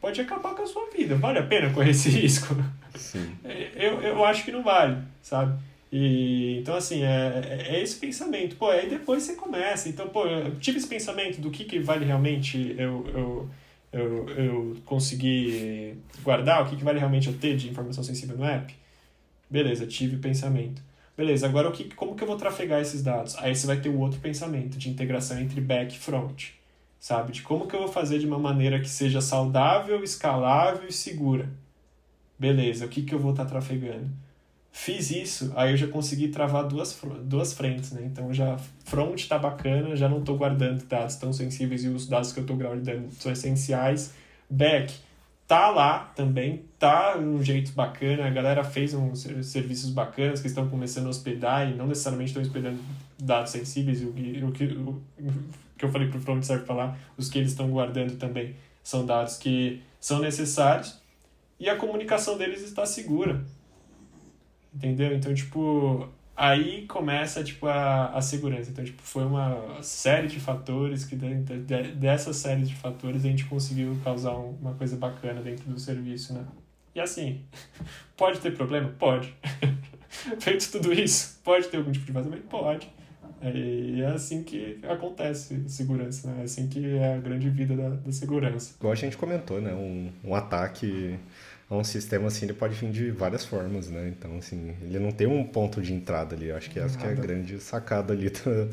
[0.00, 1.14] pode acabar com a sua vida.
[1.14, 2.54] Vale a pena correr esse risco?
[2.96, 3.34] Sim.
[3.76, 5.58] Eu, eu acho que não vale, sabe?
[5.96, 8.56] E, então, assim, é, é, é esse pensamento.
[8.56, 9.88] Pô, aí depois você começa.
[9.88, 13.50] Então, pô, eu tive esse pensamento do que, que vale realmente eu, eu,
[13.92, 18.44] eu, eu conseguir guardar, o que, que vale realmente eu ter de informação sensível no
[18.44, 18.74] app.
[19.48, 20.82] Beleza, tive pensamento.
[21.16, 23.36] Beleza, agora o que, como que eu vou trafegar esses dados?
[23.38, 26.48] Aí você vai ter o outro pensamento de integração entre back e front,
[26.98, 27.30] sabe?
[27.30, 31.48] De como que eu vou fazer de uma maneira que seja saudável, escalável e segura.
[32.36, 34.10] Beleza, o que, que eu vou estar tá trafegando?
[34.76, 38.02] Fiz isso, aí eu já consegui travar duas, duas frentes, né?
[38.06, 42.32] Então já front está bacana, já não estou guardando dados tão sensíveis e os dados
[42.32, 44.12] que eu estou guardando são essenciais.
[44.50, 44.92] Back
[45.46, 50.68] tá lá também, tá um jeito bacana, a galera fez uns serviços bacanas que estão
[50.68, 52.80] começando a hospedar e não necessariamente estão hospedando
[53.16, 55.02] dados sensíveis, o que, o que, o
[55.78, 59.36] que eu falei pro front serve falar, os que eles estão guardando também são dados
[59.36, 61.00] que são necessários
[61.60, 63.44] e a comunicação deles está segura.
[64.74, 65.14] Entendeu?
[65.14, 68.70] Então, tipo, aí começa tipo a, a segurança.
[68.70, 73.28] Então tipo foi uma série de fatores que dentro de, dessa série de fatores a
[73.28, 76.44] gente conseguiu causar uma coisa bacana dentro do serviço né?
[76.94, 77.42] E assim
[78.16, 78.88] pode ter problema?
[78.98, 79.34] Pode.
[80.40, 82.44] Feito tudo isso pode ter algum tipo de vazamento?
[82.44, 82.88] Pode.
[83.42, 86.40] E é assim que acontece segurança né?
[86.40, 88.74] É assim que é a grande vida da, da segurança.
[88.78, 89.74] Igual a gente comentou né?
[89.74, 91.18] Um, um ataque
[91.68, 94.08] a um sistema assim, ele pode vir de várias formas, né?
[94.08, 96.48] Então, assim, ele não tem um ponto de entrada ali.
[96.48, 98.68] Eu acho que essa que é a grande sacada ali da,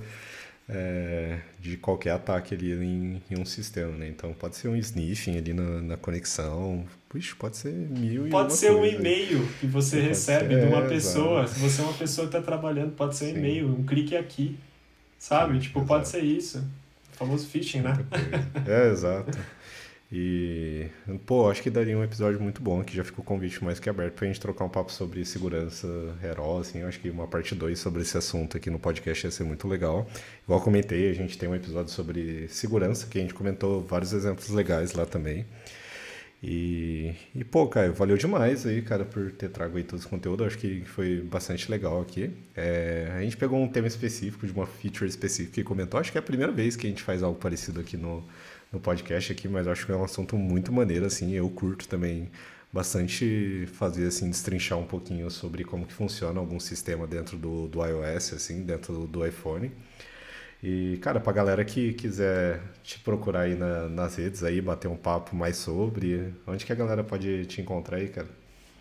[0.67, 4.07] é, de qualquer ataque ali em, em, um sistema, né?
[4.07, 6.85] Então, pode ser um sniffing ali na, na conexão.
[7.07, 10.85] Puxa, pode ser mil Pode ser um e-mail que você pode recebe ser, de uma
[10.85, 11.43] é, pessoa.
[11.43, 11.59] Exato.
[11.59, 14.57] Se você é uma pessoa que está trabalhando, pode ser um e-mail, um clique aqui.
[15.17, 15.53] Sabe?
[15.53, 15.87] Sim, tipo, exato.
[15.87, 16.57] pode ser isso.
[17.13, 17.93] O famoso phishing, né?
[18.67, 19.37] É, exato.
[20.13, 20.87] E,
[21.25, 23.89] pô, acho que daria um episódio muito bom, que já ficou o convite mais que
[23.89, 25.87] aberto pra gente trocar um papo sobre segurança
[26.21, 29.45] herói, assim, acho que uma parte 2 sobre esse assunto aqui no podcast ia ser
[29.45, 30.05] muito legal.
[30.43, 34.49] Igual comentei, a gente tem um episódio sobre segurança, que a gente comentou vários exemplos
[34.49, 35.45] legais lá também.
[36.43, 40.43] E, e pô, Caio, valeu demais aí, cara, por ter trago aí todo esse conteúdo.
[40.43, 42.31] Acho que foi bastante legal aqui.
[42.55, 45.99] É, a gente pegou um tema específico, de uma feature específica e comentou.
[45.99, 48.23] Acho que é a primeira vez que a gente faz algo parecido aqui no,
[48.71, 52.29] no podcast aqui, mas acho que é um assunto muito maneiro, assim, eu curto também
[52.71, 57.85] bastante fazer, assim, destrinchar um pouquinho sobre como que funciona algum sistema dentro do, do
[57.85, 59.71] iOS, assim, dentro do, do iPhone.
[60.63, 64.95] E, cara, pra galera que quiser te procurar aí na, nas redes aí, bater um
[64.95, 68.27] papo mais sobre, onde que a galera pode te encontrar aí, cara?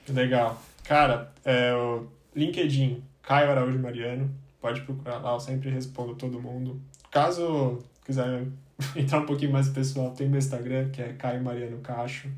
[0.09, 0.61] Legal.
[0.85, 2.07] Cara, é o
[2.37, 6.81] LinkedIn, Caio Araújo Mariano, pode procurar lá, eu sempre respondo todo mundo.
[7.11, 8.47] Caso quiser
[8.95, 12.29] entrar um pouquinho mais pessoal, tem meu Instagram, que é Caio Mariano Cacho,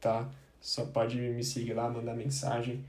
[0.00, 0.28] tá?
[0.60, 2.84] Só pode me seguir lá, mandar mensagem.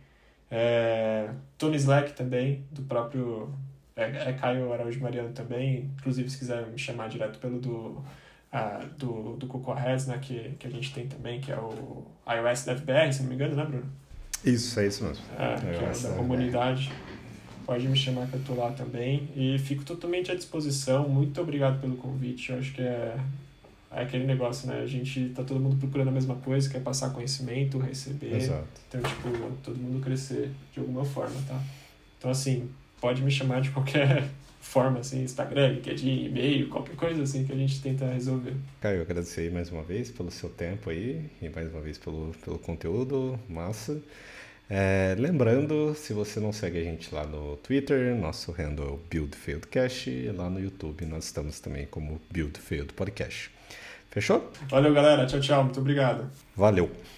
[0.49, 3.53] É, tô no Slack também, do próprio.
[3.99, 5.91] É, é Caio Araújo Mariano também.
[5.99, 8.03] Inclusive, se quiser me chamar direto pelo do,
[8.53, 10.19] uh, do, do Cocoa Heads, né?
[10.21, 13.55] Que, que a gente tem também, que é o iOS DevBR, se não me engano,
[13.55, 13.91] né, Bruno?
[14.43, 15.23] Isso, é isso mesmo.
[15.37, 16.91] É, que é da comunidade.
[17.65, 19.29] Pode me chamar que eu tô lá também.
[19.35, 21.07] E fico totalmente à disposição.
[21.07, 22.51] Muito obrigado pelo convite.
[22.51, 23.17] Eu acho que é,
[23.91, 24.81] é aquele negócio, né?
[24.81, 28.37] A gente tá todo mundo procurando a mesma coisa, quer passar conhecimento, receber.
[28.37, 28.65] Exato.
[28.87, 29.29] Então, tipo,
[29.61, 31.61] todo mundo crescer de alguma forma, tá?
[32.17, 32.69] Então, assim,
[32.99, 34.23] pode me chamar de qualquer
[34.61, 38.53] forma, assim, Instagram, LinkedIn, e-mail, qualquer coisa assim que a gente tenta resolver.
[38.81, 42.33] Caio, agradecer aí mais uma vez pelo seu tempo aí e mais uma vez pelo,
[42.43, 44.01] pelo conteúdo, massa.
[44.69, 48.99] É, lembrando, se você não segue a gente lá no Twitter, nosso handle é o
[49.09, 53.49] BuildFieldCast e lá no YouTube nós estamos também como BuildFieldPodcast.
[54.11, 54.51] Fechou?
[54.69, 55.25] Valeu, galera.
[55.25, 55.63] Tchau, tchau.
[55.63, 56.29] Muito obrigado.
[56.55, 56.91] Valeu.